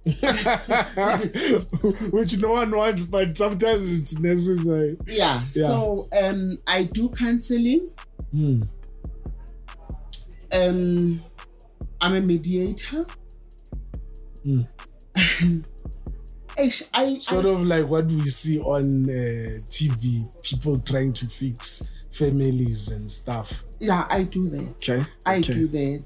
Which 2.10 2.36
no 2.38 2.52
one 2.52 2.76
wants, 2.76 3.04
but 3.04 3.38
sometimes 3.38 3.98
it's 3.98 4.18
necessary. 4.18 4.96
yeah, 5.06 5.40
Yeah. 5.54 5.68
so 5.68 6.06
um 6.22 6.58
i 6.66 6.82
do 6.84 7.08
counseling 7.08 7.88
Hmm. 8.32 8.62
um 10.52 11.22
i'm 12.00 12.14
a 12.14 12.20
mediator 12.20 13.06
Mm. 14.44 14.66
I, 16.58 16.68
Sort 17.18 17.46
I, 17.46 17.48
of 17.48 17.66
like 17.66 17.88
what 17.88 18.04
we 18.06 18.20
see 18.26 18.60
on 18.60 19.08
uh, 19.08 19.60
TV, 19.68 20.26
people 20.42 20.78
trying 20.80 21.14
to 21.14 21.26
fix 21.26 22.03
families 22.14 22.90
and 22.92 23.10
stuff. 23.10 23.64
yeah 23.80 24.06
i 24.10 24.22
do 24.22 24.48
that 24.48 24.68
Okay. 24.80 25.02
i 25.26 25.38
okay. 25.38 25.52
do 25.54 25.66
that 25.68 26.04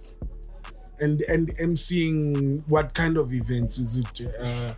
and 1.01 1.21
and 1.23 1.57
emceeing 1.59 2.63
what 2.69 2.93
kind 2.95 3.17
of 3.17 3.33
events 3.33 3.79
is 3.79 3.99
it 3.99 4.21
uh 4.41 4.73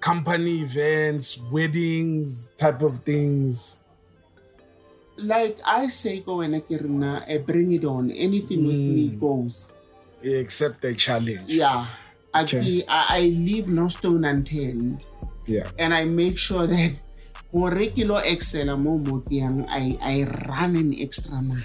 company 0.00 0.60
events 0.60 1.40
weddings 1.50 2.50
type 2.56 2.82
of 2.82 2.98
things 3.00 3.80
like 5.18 5.58
I 5.66 5.86
say, 5.88 6.20
go 6.20 6.36
when 6.38 6.52
I 6.54 7.38
bring 7.38 7.72
it 7.72 7.86
on. 7.86 8.10
Anything 8.10 8.66
with 8.66 8.76
me 8.76 9.08
Mm. 9.08 9.20
goes. 9.20 9.72
except 10.22 10.82
the 10.82 10.94
challenge 10.94 11.44
Yeah. 11.46 11.86
Okay. 12.34 12.84
I, 12.88 13.06
I 13.08 13.20
leave 13.20 13.68
no 13.68 13.88
stone 13.88 14.24
unturned 14.26 15.06
yeah 15.46 15.70
and 15.78 15.94
I 15.94 16.04
make 16.04 16.36
sure 16.36 16.66
that 16.76 17.00
gore 17.56 17.88
ke 17.96 18.04
lo 18.04 18.20
excela 18.20 18.76
mo 18.76 18.98
mo 19.00 19.24
yang, 19.32 19.64
I, 19.72 19.96
I 20.04 20.16
run 20.44 20.76
an 20.76 20.92
extra 20.92 21.40
mile. 21.40 21.64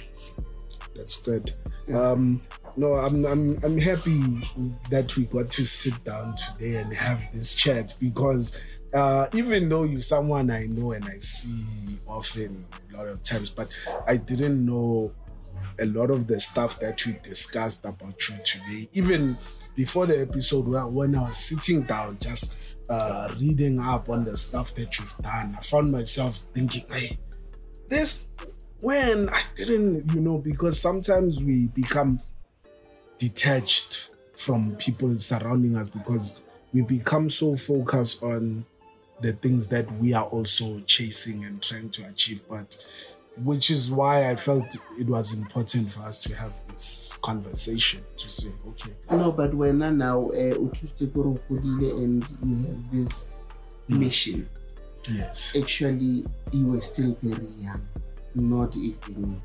that's 0.96 1.18
good 1.20 1.52
Yeah. 1.88 2.14
um 2.14 2.40
no 2.78 2.94
i'm 2.94 3.26
i'm 3.26 3.58
i'm 3.66 3.78
happy 3.78 4.22
that 4.94 5.18
we 5.18 5.26
got 5.26 5.50
to 5.52 5.66
sit 5.66 5.98
down 6.06 6.36
today 6.38 6.76
and 6.76 6.94
have 6.94 7.20
this 7.34 7.56
chat 7.56 7.96
because 8.00 8.62
uh 8.94 9.26
even 9.34 9.68
though 9.68 9.84
you're 9.84 10.00
someone 10.00 10.52
i 10.52 10.68
know 10.68 10.92
and 10.94 11.04
i 11.06 11.18
see 11.18 11.66
often 12.08 12.64
a 12.94 12.98
lot 12.98 13.08
of 13.08 13.22
times 13.24 13.50
but 13.50 13.68
i 14.08 14.16
didn't 14.16 14.64
know 14.64 15.12
a 15.80 15.86
lot 15.86 16.12
of 16.12 16.28
the 16.28 16.40
stuff 16.40 16.80
that 16.80 17.04
we 17.06 17.14
discussed 17.24 17.84
about 17.84 18.16
you 18.30 18.36
today 18.46 18.88
even 18.94 19.36
before 19.76 20.06
the 20.06 20.22
episode 20.22 20.68
where, 20.68 20.86
when 20.86 21.16
i 21.16 21.22
was 21.24 21.36
sitting 21.38 21.82
down 21.84 22.16
just 22.22 22.71
uh 22.92 23.34
reading 23.40 23.80
up 23.80 24.10
on 24.10 24.24
the 24.24 24.36
stuff 24.36 24.76
that 24.76 25.00
you've 25.00 25.18
done 25.20 25.56
i 25.58 25.62
found 25.62 25.92
myself 25.92 26.36
thinking 26.36 26.86
hey 26.92 27.18
this 27.90 28.28
when 28.82 29.30
I 29.30 29.42
didn't, 29.56 30.12
you 30.14 30.22
know, 30.22 30.40
because 30.40 30.80
sometimes 30.80 31.44
we 31.44 31.68
become 31.68 32.20
detached 33.18 34.10
from 34.36 34.76
people 34.78 35.18
surrounding 35.20 35.76
us 35.76 35.88
because 35.88 36.42
we 36.74 36.82
become 36.82 37.30
so 37.30 37.56
focused 37.56 38.24
on 38.24 38.66
the 39.22 39.34
things 39.34 39.68
that 39.68 39.90
we 40.00 40.14
are 40.14 40.26
also 40.26 40.80
chasing 40.82 41.46
and 41.46 41.62
trying 41.62 41.92
to 41.92 42.08
achieve. 42.08 42.42
But 42.50 42.76
which 43.38 43.72
is 43.72 43.90
why 43.92 44.30
I 44.30 44.36
felt 44.36 44.76
it 45.00 45.08
was 45.08 45.34
important 45.34 45.92
for 45.92 46.02
us 46.02 46.20
to 46.20 46.36
have 46.36 46.54
this 46.68 47.18
conversation 47.22 48.02
to 48.18 48.30
say, 48.30 48.52
okay, 48.68 48.92
No, 49.10 49.32
but 49.32 49.54
when 49.54 49.82
I 49.82 49.90
now 49.90 50.28
uh, 50.28 50.56
utuste 50.56 51.14
kore 51.14 51.28
o 51.28 51.38
godile 51.50 52.04
and 52.04 52.26
you 52.44 52.68
have 52.68 52.92
this 52.92 53.40
mission, 53.88 54.50
yes, 55.12 55.56
actually 55.58 56.26
you 56.52 56.68
were 56.68 56.82
still 56.82 57.16
very 57.22 57.48
young, 57.58 57.88
not 58.36 58.76
even 58.76 59.42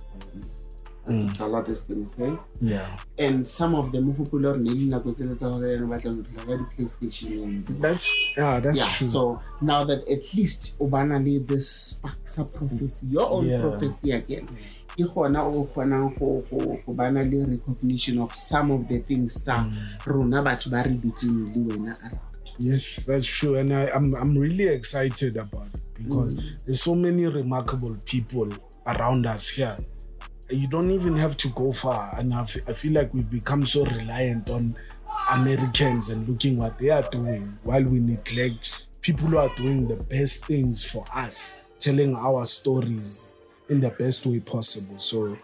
Mm. 1.09 1.41
a 1.41 1.47
lot 1.47 1.69
of 1.69 1.79
things, 1.79 2.15
right? 2.19 2.39
yeah, 2.61 2.97
and 3.19 3.47
some 3.47 3.75
of 3.75 3.93
them 3.93 4.13
hopefully 4.17 4.49
are 4.49 4.57
nne 4.59 4.91
nako 4.91 5.13
tsele 5.13 5.35
tsa 5.37 5.49
gore 5.51 5.73
ene 5.75 5.87
batla 5.87 6.15
go 6.15 6.23
tlisa 6.23 6.59
di-playstation 6.59 7.65
that's 7.81 8.07
yeah, 8.37 8.61
that's 8.61 8.79
yeah, 8.81 8.89
true. 8.99 9.07
so 9.07 9.43
now 9.63 9.85
that 9.85 10.01
at 10.09 10.35
least 10.35 10.77
o 10.81 10.87
bana 10.89 11.19
le 11.19 11.39
this 11.47 11.69
spark 11.71 12.19
sa 12.25 12.45
prophecy 12.45 13.07
your 13.11 13.31
own 13.31 13.47
Yeah. 13.47 13.61
prophecy 13.63 14.13
again 14.13 14.49
ke 14.97 15.05
gona 15.15 15.43
o 15.47 15.65
kgonang 15.65 16.11
go 16.19 16.93
bana 16.93 17.23
le 17.25 17.45
recognition 17.47 18.19
of 18.19 18.35
some 18.35 18.71
of 18.75 18.89
the 18.89 18.99
things 18.99 19.41
tsa 19.43 19.67
rona 20.07 20.43
batho 20.43 20.71
ba 20.71 20.83
re 20.83 20.91
dutseng 20.91 21.55
le 21.55 21.61
wena 21.75 21.95
around 22.03 22.21
Yes, 22.59 23.05
that's 23.07 23.27
true, 23.29 23.57
and 23.61 23.71
I, 23.71 23.91
I'm 23.95 24.15
I'm 24.17 24.33
really 24.39 24.65
excited 24.65 25.37
about 25.37 25.69
it 25.75 25.81
because 25.95 26.33
there's 26.65 26.81
so 26.81 26.95
many 26.95 27.27
remarkable 27.27 27.95
people 28.07 28.49
around 28.87 29.27
us 29.27 29.51
here. 29.51 29.77
You 30.49 30.69
don't 30.69 30.91
even 30.93 31.17
have 31.17 31.37
to 31.39 31.49
go 31.51 31.73
far, 31.73 32.15
and 32.19 32.33
I 32.33 32.45
feel 32.45 32.93
like 32.93 33.13
we've 33.13 33.31
become 33.31 33.65
so 33.67 33.85
reliant 33.85 34.49
on 34.49 34.77
Americans 35.33 36.11
and 36.11 36.27
looking 36.29 36.57
what 36.57 36.79
they 36.79 36.91
are 36.91 37.03
doing 37.11 37.47
while 37.65 37.83
we 37.83 37.99
neglect 37.99 38.87
people 39.01 39.27
who 39.29 39.39
are 39.39 39.53
doing 39.57 39.87
the 39.89 39.97
best 39.97 40.45
things 40.47 40.89
for 40.89 41.05
us, 41.15 41.65
telling 41.81 42.15
our 42.15 42.47
stories 42.47 43.35
in 43.69 43.81
the 43.81 43.91
best 43.91 44.25
way 44.25 44.39
possible. 44.39 44.99
So 44.99 45.37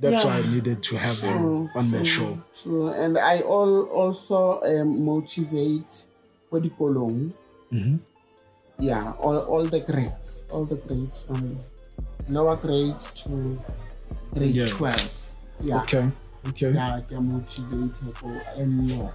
that's 0.00 0.24
why 0.26 0.38
I 0.38 0.46
needed 0.52 0.82
to 0.82 0.96
have 0.96 1.18
True, 1.20 1.66
him 1.68 1.70
on 1.74 1.90
the 1.90 2.04
show. 2.04 2.38
true. 2.62 2.88
and 2.88 3.16
i 3.16 3.40
all 3.40 3.84
also 3.88 4.60
um, 4.60 5.02
motivate 5.02 6.04
for 6.50 6.60
dikolong 6.60 7.32
Mhm. 7.72 7.98
yeah 8.78 9.12
all, 9.18 9.38
all 9.38 9.64
the 9.64 9.80
grades 9.80 10.44
all 10.52 10.66
the 10.66 10.76
grades 10.76 11.22
from 11.24 11.56
lower 12.28 12.56
grades 12.56 13.10
to 13.24 13.58
grade 14.36 14.54
Yeah. 14.54 14.66
12 14.66 15.32
yeah. 15.60 15.80
Okay, 15.82 16.08
okay. 16.48 16.70
yeah 16.72 17.00
they're 17.08 17.20
motivated 17.20 18.16
for 18.18 18.42
a 18.56 18.64
lot. 18.64 19.14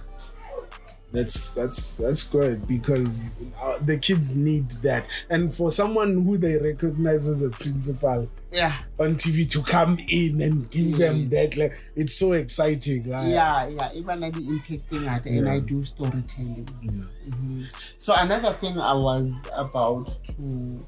That's 1.12 1.52
that's 1.52 1.98
that's 1.98 2.22
good 2.22 2.66
because 2.66 3.36
uh, 3.62 3.78
the 3.82 3.98
kids 3.98 4.34
need 4.34 4.70
that. 4.82 5.06
And 5.28 5.52
for 5.52 5.70
someone 5.70 6.24
who 6.24 6.38
they 6.38 6.56
recognize 6.56 7.28
as 7.28 7.42
a 7.42 7.50
principal 7.50 8.26
yeah. 8.50 8.72
on 8.98 9.16
tv 9.16 9.46
to 9.50 9.62
come 9.62 9.98
in 10.08 10.40
and 10.40 10.70
give 10.70 10.96
them 10.96 11.28
that 11.28 11.56
like 11.58 11.76
it's 11.96 12.14
so 12.14 12.32
exciting 12.32 13.10
like, 13.10 13.28
yeah 13.28 13.68
yeah. 13.68 13.90
Even 13.94 14.20
like 14.20 14.32
the 14.32 14.40
impacting 14.40 15.06
at 15.06 15.26
and 15.26 15.44
Yeah. 15.46 15.52
i 15.52 15.60
do 15.60 15.82
storytelling. 15.82 16.66
Yeah. 16.80 16.90
Mhm. 17.28 17.66
so 18.00 18.14
another 18.16 18.52
thing 18.54 18.78
i 18.78 18.94
was 18.94 19.30
about 19.54 20.06
to 20.28 20.86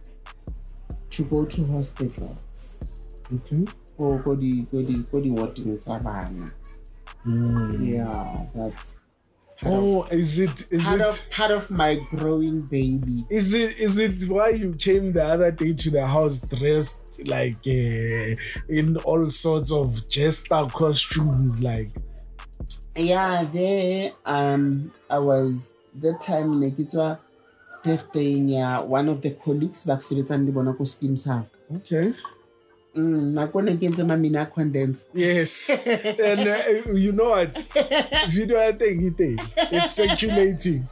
to 1.10 1.22
go 1.24 1.44
to 1.44 1.66
hospitals 1.66 2.82
okay 3.34 3.66
go 3.98 4.18
go 4.18 4.34
the 4.34 4.62
go 4.72 4.82
the 4.82 4.96
go 5.12 5.20
the 5.20 5.30
warding 5.30 5.78
tsa 5.78 5.98
bana 6.02 6.50
Mm. 7.26 7.88
yeah 7.94 8.44
that's 8.54 8.96
part, 9.62 9.72
of, 9.74 9.82
Oh, 9.82 10.02
is 10.10 10.38
it 10.40 10.66
is 10.70 10.84
part 10.84 11.00
it 11.00 11.06
of 11.06 11.30
part 11.30 11.50
of 11.52 11.70
my 11.70 11.94
growing 12.10 12.60
baby. 12.68 13.24
is 13.30 13.54
it 13.54 13.78
is 13.80 13.98
it 13.98 14.28
why 14.28 14.50
you 14.50 14.74
came 14.74 15.12
the 15.14 15.24
other 15.24 15.50
day 15.50 15.72
to 15.72 15.88
the 15.90 16.06
house 16.06 16.40
dressed 16.40 17.00
like 17.26 17.56
uh, 17.66 18.36
in 18.68 18.98
all 19.08 19.24
sorts 19.30 19.72
of 19.72 20.06
jester 20.10 20.66
costumes 20.74 21.62
like 21.62 21.90
Yeah, 22.96 23.44
there 23.50 24.12
um 24.26 24.92
I 25.10 25.18
was 25.18 25.70
that 26.02 26.20
time 26.20 26.60
ne 26.60 26.70
ke 26.70 26.84
tswa 26.86 27.18
birthday 27.84 28.36
ya 28.54 28.82
one 28.82 29.08
of 29.08 29.22
the 29.22 29.30
colleagues 29.46 29.84
ba 29.88 29.96
ke 29.96 30.02
sebetsang 30.04 30.44
le 30.46 30.52
bona 30.52 30.74
ko 30.76 30.84
Skeem 30.84 31.16
Saam. 31.16 31.46
okay 31.76 32.12
Mm, 32.94 33.34
nako 33.34 33.62
ne 33.62 33.76
ke 33.76 33.88
ntse 33.88 34.04
mamina 34.04 34.42
a 34.42 34.46
condense. 34.46 35.04
yes 35.14 35.68
and 36.20 36.48
uh, 36.48 36.92
you 36.92 37.12
know 37.12 37.30
what 37.30 37.56
video 38.28 38.58
I 38.58 38.72
think 38.72 39.20
it 39.20 39.40
it's 39.72 39.94
circulating 39.94 40.86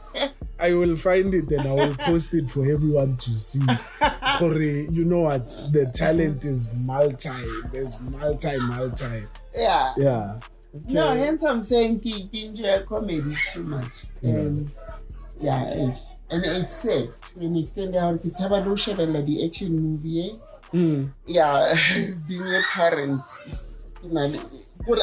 I 0.59 0.73
will 0.73 0.95
find 0.95 1.33
it 1.33 1.51
and 1.51 1.67
I 1.67 1.73
will 1.73 1.95
post 1.95 2.33
it 2.33 2.49
for 2.49 2.63
everyone 2.63 3.17
to 3.17 3.33
see. 3.33 3.65
Gore, 4.39 4.61
you 4.61 5.03
know 5.03 5.21
what? 5.21 5.47
The 5.71 5.91
talent 5.93 6.45
is 6.45 6.71
multi. 6.75 7.29
There's 7.73 7.99
multi, 7.99 8.57
multi. 8.59 9.25
Yeah. 9.53 9.91
Yeah. 9.97 10.39
No, 10.87 11.11
hence 11.13 11.43
I'm 11.43 11.63
saying 11.63 11.99
ki, 11.99 12.29
enjoy 12.33 12.83
comedy 12.87 13.35
too 13.51 13.63
much. 13.63 14.05
And 14.21 14.71
yeah, 15.41 15.63
and, 15.65 15.99
and 16.29 16.45
it's 16.45 16.73
sad 16.73 17.11
to 17.11 17.39
an 17.41 17.57
extent 17.57 17.95
how 17.95 18.13
it's 18.23 18.41
about 18.41 18.65
no 18.65 18.73
shebella 18.73 19.25
the 19.25 19.45
action 19.45 19.75
movie. 19.75 20.29
Eh? 20.29 20.33
Mm. 20.73 21.11
Yeah, 21.27 21.75
being 22.27 22.41
a 22.41 22.61
parent 22.73 23.21
know, 24.11 24.39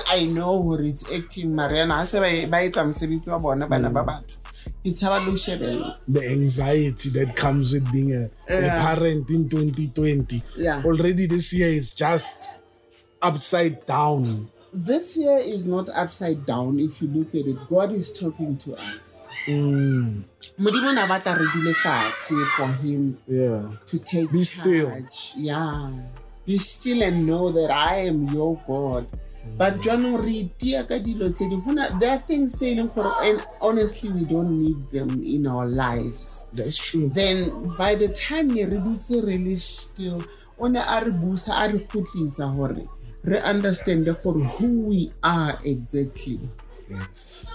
I 0.08 0.26
know 0.26 0.60
what 0.60 0.80
it's 0.80 1.12
acting 1.12 1.54
Mariana 1.54 2.04
se 2.06 2.18
ba 2.20 2.46
ba 2.48 2.58
etsa 2.58 2.84
mosebetsi 2.84 3.26
wa 3.28 3.38
bona 3.38 3.66
bana 3.66 3.90
ba 3.90 4.04
batho. 4.04 4.36
Ke 4.84 4.92
tshaba 4.92 5.26
lo 5.26 5.32
shebella. 5.32 5.96
The 6.08 6.26
anxiety 6.26 7.10
that 7.10 7.36
comes 7.36 7.72
with 7.72 7.90
being 7.92 8.14
a, 8.14 8.28
a 8.48 8.68
parent 8.80 9.30
in 9.30 9.48
2020. 9.48 10.42
Yeah. 10.56 10.82
Already 10.84 11.26
this 11.26 11.52
year 11.52 11.68
is 11.68 11.94
just 11.94 12.28
upside 13.22 13.86
down. 13.86 14.50
This 14.72 15.16
year 15.16 15.38
is 15.38 15.64
not 15.64 15.88
upside 15.90 16.46
down 16.46 16.78
if 16.78 17.02
you 17.02 17.08
look 17.08 17.34
at 17.34 17.46
it. 17.46 17.56
God 17.68 17.92
is 17.92 18.12
talking 18.12 18.56
to 18.58 18.76
us. 18.76 19.09
Mm. 19.48 20.22
Modimo 20.58 20.92
na 20.94 21.06
batla 21.06 21.34
re 21.38 21.46
dule 21.54 21.74
fatshe 21.74 22.34
for 22.56 22.68
him 22.82 23.16
Yeah. 23.28 23.72
to 23.86 23.98
take 23.98 24.30
Be 24.32 24.42
still. 24.44 24.88
charge. 24.90 25.34
Yeah. 25.36 25.90
Be 26.46 26.58
still 26.58 27.02
and 27.02 27.26
know 27.26 27.50
that 27.52 27.70
I 27.70 28.06
am 28.08 28.28
your 28.28 28.60
God. 28.68 29.06
But 29.56 29.80
jaanong 29.80 30.20
re 30.24 30.44
itia 30.52 30.84
ka 30.86 30.98
dilo 31.00 31.32
tse 31.34 31.48
ding. 31.48 31.60
Ho 31.62 31.72
na- 31.72 31.88
There 31.98 32.10
are 32.10 32.18
things 32.28 32.52
tse 32.52 32.72
e 32.72 32.76
leng 32.76 32.92
gore 32.94 33.14
and 33.24 33.40
honestly 33.60 34.10
we 34.12 34.24
don't 34.24 34.52
need 34.60 34.76
them 34.92 35.22
in 35.24 35.46
our 35.46 35.66
lives. 35.66 36.44
That's 36.52 36.76
true. 36.76 37.08
Then 37.08 37.48
by 37.78 37.94
the 37.94 38.08
time 38.08 38.48
ne 38.52 38.64
re 38.64 38.76
dutse 38.76 39.24
re 39.24 39.38
le 39.38 39.56
still, 39.56 40.22
o 40.58 40.68
ne 40.68 40.78
a 40.80 41.00
re 41.04 41.10
busa 41.12 41.56
a 41.56 41.72
re 41.72 41.78
kgutlisa 41.88 42.52
gore 42.54 42.84
re 43.24 43.38
understand 43.40 44.04
gore 44.22 44.44
who 44.60 44.80
we 44.92 45.10
are 45.24 45.58
exactly. 45.64 46.38
Yes. 46.90 47.46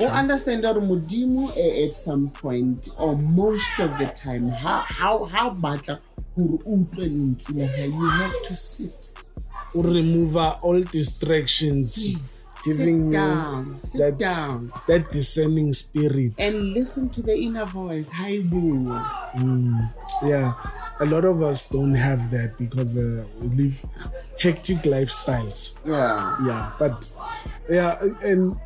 O 0.00 0.08
understand 0.08 0.62
gore 0.62 0.80
modimo 0.80 1.50
at 1.50 1.92
some 1.92 2.28
point 2.30 2.88
or 2.98 3.16
most 3.16 3.78
of 3.80 3.90
the 3.98 4.06
time 4.06 4.48
how 4.48 4.80
ha 4.80 5.24
ha 5.24 5.50
batla 5.50 5.98
gore 6.36 6.58
o 6.66 6.72
utlwe 6.76 7.06
lentswe 7.08 7.54
la 7.60 7.66
hae 7.66 7.86
you 7.86 8.06
have 8.10 8.34
to 8.48 8.54
sit. 8.56 9.10
Remove 9.74 10.36
all 10.62 10.82
distractions, 10.92 11.94
Please, 11.94 12.44
giving 12.64 12.98
sit 12.98 13.06
you 13.06 13.12
down 13.12 13.80
sit 13.80 13.98
that, 13.98 14.18
down. 14.18 14.70
that 14.86 15.10
discerning 15.10 15.72
spirit. 15.72 16.40
and 16.40 16.74
listen 16.74 17.08
to 17.08 17.22
the 17.22 17.34
inner 17.36 17.64
voice 17.64 18.08
hi 18.10 18.40
boo. 18.40 18.84
Mm, 19.36 19.90
yeah, 20.22 20.52
a 21.00 21.06
lot 21.06 21.24
of 21.24 21.42
us 21.42 21.68
don't 21.68 21.94
have 21.94 22.30
that 22.30 22.56
because 22.58 22.96
uh, 22.98 23.24
we 23.40 23.48
live 23.64 23.84
hectic 24.38 24.78
lifestyles. 24.84 25.78
yeah. 25.86 26.36
Yeah, 26.46 26.70
but 26.78 27.10
yeah, 27.70 27.98
and 28.22 28.56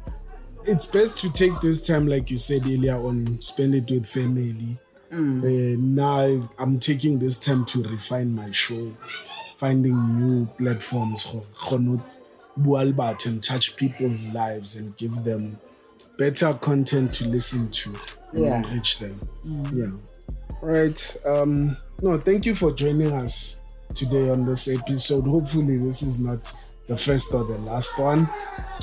it's 0.69 0.87
best 0.87 1.19
to 1.19 1.33
take 1.33 1.59
this 1.61 1.81
time, 1.81 2.07
like 2.07 2.31
you 2.31 2.37
said 2.37 2.63
earlier, 2.65 2.95
on 2.95 3.41
spend 3.41 3.75
it 3.75 3.91
with 3.91 4.07
family. 4.07 4.79
Mm. 5.13 5.43
Uh, 5.43 5.79
now 5.81 6.51
I'm 6.59 6.79
taking 6.79 7.19
this 7.19 7.39
time 7.39 7.65
to 7.67 7.83
refine 7.85 8.35
my 8.35 8.51
show, 8.51 8.93
finding 9.57 9.97
new 10.19 10.47
platforms 10.59 11.23
for 11.23 11.41
kgone 11.55 11.99
ho 11.99 12.05
bua 12.59 13.17
and 13.27 13.43
touch 13.43 13.77
people's 13.77 14.29
lives 14.31 14.77
and 14.77 14.97
give 14.97 15.25
them 15.25 15.59
better 16.19 16.53
content 16.55 17.13
to 17.15 17.29
listen 17.29 17.71
to 17.71 17.91
and 18.33 18.45
Yeah. 18.45 18.59
enrich 18.59 18.99
them. 18.99 19.19
Yeah. 19.73 19.93
Right. 20.61 21.17
Um, 21.25 21.77
no, 22.03 22.19
thank 22.19 22.45
you 22.45 22.55
for 22.55 22.73
joining 22.73 23.13
us 23.13 23.61
today 23.95 24.29
on 24.29 24.45
this 24.45 24.69
episode. 24.69 25.27
Hopefully, 25.27 25.79
this 25.79 26.03
is 26.03 26.19
not 26.19 26.53
the 26.89 26.97
first 26.97 27.33
or 27.33 27.45
the 27.45 27.59
last 27.59 27.97
one. 27.99 28.29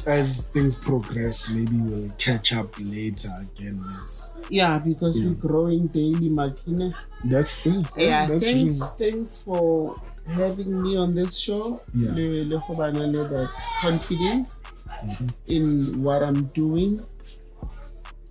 As 0.05 0.43
things 0.53 0.75
progress, 0.75 1.49
maybe 1.49 1.77
we'll 1.77 2.09
catch 2.19 2.53
up 2.53 2.75
later 2.79 3.31
again. 3.41 3.81
Yes. 3.97 4.29
yeah 4.49 4.77
because 4.77 5.17
we're 5.23 5.33
growing 5.33 5.87
daily 5.87 6.29
makine 6.29 6.93
That's 7.25 7.61
true. 7.63 7.81
yeah 7.97 8.27
that's 8.27 8.45
thanks 8.45 8.77
true. 8.77 8.87
thanks 9.01 9.31
for 9.41 9.95
having 10.27 10.69
me 10.83 10.95
on 10.97 11.15
this 11.15 11.33
show 11.35 11.81
Yeah. 11.95 12.11
le 12.13 12.45
le 12.51 12.57
go 12.67 12.75
bana 12.77 13.07
le 13.07 13.27
that 13.33 13.49
confidence 13.81 14.59
Mm-hmm. 15.05 15.27
in 15.47 16.03
what 16.05 16.21
i'm 16.23 16.45
doing 16.53 17.01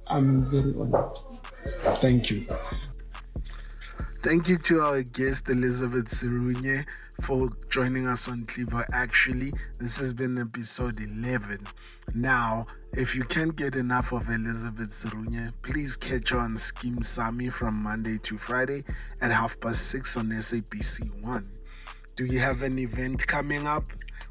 i'm 0.07 0.45
very 0.55 0.73
honored 0.81 1.19
Thank 2.05 2.31
you. 2.31 2.47
Thank 4.25 4.49
you 4.49 4.57
to 4.57 4.81
our 4.81 5.03
guest 5.03 5.51
Elizabeth 5.51 6.07
Serunye 6.07 6.87
for 7.21 7.51
joining 7.69 8.07
us 8.07 8.27
on 8.27 8.47
Cleaver. 8.47 8.87
Actually, 8.95 9.53
this 9.79 9.99
has 9.99 10.15
been 10.15 10.39
episode 10.39 10.99
11. 10.99 11.61
Now, 12.15 12.67
if 12.95 13.15
you 13.15 13.25
can't 13.25 13.55
get 13.55 13.77
enough 13.77 14.13
of 14.13 14.31
Elizabeth 14.31 14.89
Serunye, 14.89 15.53
please 15.61 15.99
catch 15.99 16.31
her 16.31 16.39
on 16.39 16.55
Skeem 16.55 17.01
Saam 17.01 17.53
from 17.53 17.83
Monday 17.83 18.17
to 18.23 18.39
Friday 18.39 18.83
at 19.21 19.31
half 19.31 19.61
past 19.61 19.89
six 19.89 20.17
on 20.17 20.31
SABC 20.31 21.23
One. 21.23 21.45
Do 22.17 22.25
you 22.25 22.39
have 22.39 22.63
an 22.63 22.79
event 22.79 23.27
coming 23.27 23.67
up? 23.67 23.85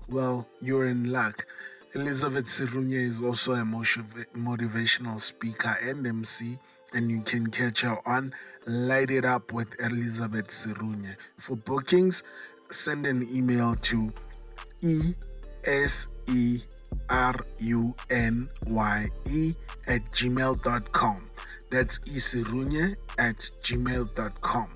Well, 0.10 0.48
you're 0.60 0.88
in 0.88 1.12
luck. 1.12 1.46
Elizabeth 1.94 2.46
Serunye 2.46 3.08
is 3.08 3.22
also 3.22 3.54
a 3.54 3.64
motiv- 3.64 4.26
motivational 4.36 5.22
speaker 5.22 5.78
and 5.84 6.08
MC, 6.08 6.58
and 6.94 7.10
you 7.12 7.22
can 7.22 7.48
catch 7.48 7.82
her 7.82 7.98
on 8.06 8.34
Light 8.66 9.12
It 9.12 9.26
Up 9.26 9.52
with 9.52 9.68
Elizabeth 9.80 10.48
Serunye. 10.48 11.16
For 11.38 11.56
bookings, 11.56 12.24
send 12.72 13.06
an 13.06 13.28
email 13.36 13.76
to 13.76 14.12
E 14.82 15.14
S 15.66 16.08
E 16.28 16.62
R 17.10 17.36
U 17.60 17.96
N 18.10 18.50
Y 18.68 19.10
E 19.30 19.56
at 19.88 20.02
gmail.com. 20.12 21.30
That's 21.70 22.00
isirunye 22.00 22.96
at 23.18 23.38
gmail.com. 23.64 24.70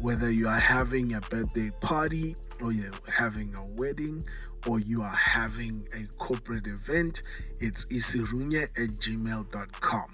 Whether 0.00 0.30
you 0.30 0.46
are 0.48 0.58
having 0.58 1.14
a 1.14 1.20
birthday 1.20 1.70
party 1.80 2.36
or 2.60 2.72
you're 2.72 2.90
having 3.08 3.54
a 3.54 3.64
wedding 3.64 4.24
or 4.66 4.78
you 4.78 5.02
are 5.02 5.08
having 5.08 5.88
a 5.94 6.06
corporate 6.18 6.66
event, 6.66 7.22
it's 7.60 7.86
isirunye 7.86 8.64
at 8.64 8.90
gmail.com. 8.90 10.06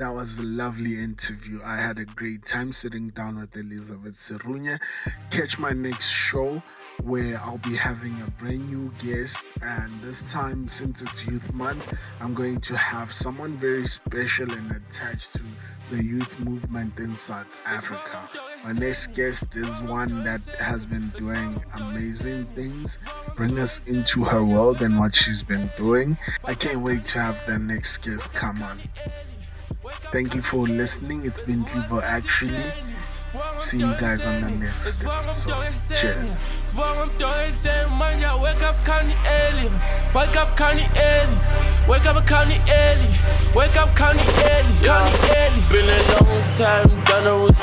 That 0.00 0.14
was 0.14 0.38
a 0.38 0.42
lovely 0.42 0.98
interview. 0.98 1.60
I 1.62 1.76
had 1.76 1.98
a 1.98 2.06
great 2.06 2.46
time 2.46 2.72
sitting 2.72 3.10
down 3.10 3.38
with 3.38 3.54
Elizabeth 3.54 4.14
Serunye. 4.14 4.80
Catch 5.30 5.58
my 5.58 5.72
next 5.72 6.08
show 6.08 6.62
where 7.02 7.38
I'll 7.38 7.58
be 7.58 7.76
having 7.76 8.18
a 8.22 8.30
brand 8.30 8.66
new 8.70 8.90
guest. 8.98 9.44
And 9.60 9.92
this 10.00 10.22
time, 10.22 10.68
since 10.68 11.02
it's 11.02 11.26
Youth 11.26 11.52
Month, 11.52 11.92
I'm 12.18 12.32
going 12.32 12.62
to 12.62 12.78
have 12.78 13.12
someone 13.12 13.58
very 13.58 13.86
special 13.86 14.50
and 14.50 14.70
attached 14.70 15.34
to 15.34 15.42
the 15.90 16.02
youth 16.02 16.40
movement 16.40 16.98
in 16.98 17.14
South 17.14 17.48
Africa. 17.66 18.26
My 18.64 18.72
next 18.72 19.08
guest 19.08 19.54
is 19.54 19.80
one 19.82 20.24
that 20.24 20.40
has 20.60 20.86
been 20.86 21.10
doing 21.10 21.62
amazing 21.78 22.44
things, 22.44 22.96
bring 23.36 23.58
us 23.58 23.86
into 23.86 24.24
her 24.24 24.42
world 24.42 24.80
and 24.80 24.98
what 24.98 25.14
she's 25.14 25.42
been 25.42 25.68
doing. 25.76 26.16
I 26.46 26.54
can't 26.54 26.80
wait 26.80 27.04
to 27.06 27.20
have 27.20 27.44
the 27.44 27.58
next 27.58 27.98
guest 27.98 28.32
come 28.32 28.62
on. 28.62 28.78
Thank 30.12 30.34
you 30.34 30.42
for 30.42 30.66
listening. 30.66 31.24
It's 31.24 31.42
been 31.42 31.64
Clevo 31.64 32.02
actually. 32.02 32.72
See 33.60 33.78
you 33.78 33.94
guys 34.00 34.26
on 34.26 34.40
the 34.40 34.50
next 34.56 35.04
episode. 35.04 35.96
Cheers. 36.00 36.36
Wake 40.14 40.36
up 40.36 40.56
early. 42.78 43.06
Wake 43.54 43.76
up 43.76 43.90
early. 44.42 44.74
Kan. 44.82 45.52
Been 45.70 45.88
a 45.88 46.00
long 46.10 46.42
time, 46.58 47.04
done 47.04 47.42
with 47.44 47.58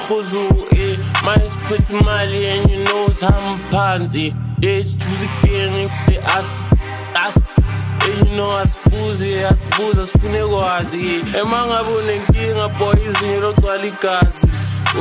eh. 0.74 0.96
Split 1.48 1.90
Mali 2.06 2.48
and 2.48 2.70
you 2.70 2.84
know 2.86 3.08
it's. 3.10 3.22
Yeah, 4.62 4.80
it's 4.80 4.94
the 4.96 5.30
game 5.48 5.74
if 5.74 5.92
they 6.08 6.18
ask, 6.20 6.64
ask. 7.16 7.97
Know 8.08 8.52
asibuze 8.58 9.46
asibuze 9.48 10.02
asifune 10.02 10.40
kwazi 10.44 11.22
ema 11.42 11.68
ngabe 11.68 11.92
unenkinga 11.92 12.68
boy 12.80 12.96
izinyo 13.10 13.40
logcwala 13.42 13.86
igazi 13.86 14.48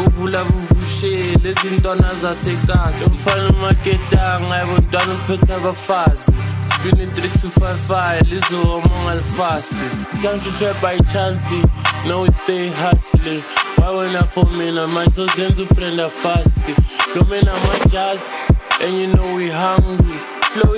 uvula 0.07 0.45
vuvushele 0.45 1.51
ezintwana 1.51 2.15
zasekasi 2.23 3.05
umfana 3.07 3.49
umaketanga 3.49 4.57
yabantwana 4.57 5.13
uphethe 5.15 5.55
abafazi 5.55 6.33
Spinning 6.75 7.11
3255, 7.11 8.23
Lizzo, 8.29 8.83
among 8.83 9.09
Alfasi. 9.09 9.77
Can't 10.23 10.45
you 10.45 10.53
try 10.59 10.73
by 10.83 10.97
chance? 11.13 11.49
No, 12.07 12.27
stay 12.27 12.69
hustling. 12.69 13.43
Why 13.79 13.91
when 13.97 14.17
I 14.17 14.23
for 14.23 14.45
me, 14.45 14.71
so 15.15 15.27
send 15.29 15.57
to 15.57 15.65
prenda 15.75 16.11
fast. 16.11 16.69
On 17.17 17.29
my 17.29 17.79
jazz, 17.89 18.29
and 18.83 18.99
you 18.99 19.07
know 19.07 19.35
we 19.37 19.49
hungry. 19.51 20.19
Flow 20.53 20.75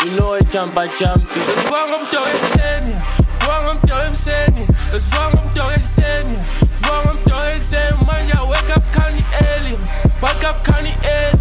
you 0.00 0.08
know 0.16 0.16
je 0.16 0.20
nooit 0.20 0.50
Champa 0.50 0.86
Champi. 0.98 1.38
Het 1.40 1.68
warmt 1.68 2.12
door 2.12 2.26
het 2.26 2.44
zenuw, 2.56 2.98
warmt 3.46 3.88
door 3.88 3.98
het 3.98 4.18
zenuw. 4.18 4.64
Het 4.90 5.02
warmt 5.08 5.54
door 5.54 5.70
het 5.70 5.86
zenuw, 5.96 6.40
warmt 6.80 7.26
door 7.26 7.44
het 7.44 7.64
zenuw. 7.64 8.04
Man, 8.06 8.26
ja, 8.26 8.46
wake 8.46 8.72
up, 8.76 8.84
kan 8.90 9.12
die 9.16 9.26
alien. 9.48 9.78
Wake 10.20 10.46
up, 10.46 10.58
kan 10.62 10.84
die 10.84 10.96
alien. 11.02 11.40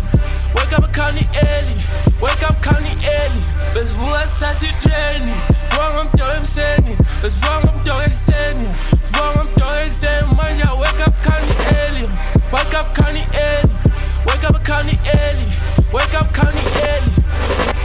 Wake 0.54 0.76
up, 0.76 0.92
kan 0.92 1.12
die 1.12 1.28
alien. 1.34 1.80
Wake 2.20 2.46
up, 2.50 2.56
kan 2.60 2.82
die 2.82 2.98
alien. 3.08 3.44
Dus 3.74 3.90
hoe 3.98 4.18
is 4.24 4.40
dat 4.40 4.60
je 4.60 4.72
training? 4.90 5.36
Warmt 5.76 6.18
door 6.18 6.34
het 6.34 6.50
zenuw, 6.50 6.96
dus 7.22 7.34
warmt 7.40 7.86
door 7.86 8.02
het 8.02 8.18
zenuw. 8.26 8.74
Warmt 9.12 9.58
door 9.58 9.76
het 9.76 9.94
zenuw. 9.94 10.36
Man, 10.36 10.58
ja, 10.58 10.76
wake 10.76 11.02
up, 11.08 11.16
kan 11.22 11.42
die 11.48 11.78
alien. 11.78 12.12
Wake 12.52 12.78
up, 12.78 12.90
kan 12.94 13.14
die 13.14 13.28
alien. 13.32 13.78
Wake 14.26 14.48
up, 14.48 14.64
kan 14.64 14.86
die. 14.86 15.00
Wake 15.92 16.18
up, 16.18 16.32
kan 16.32 16.52
die. 16.52 17.79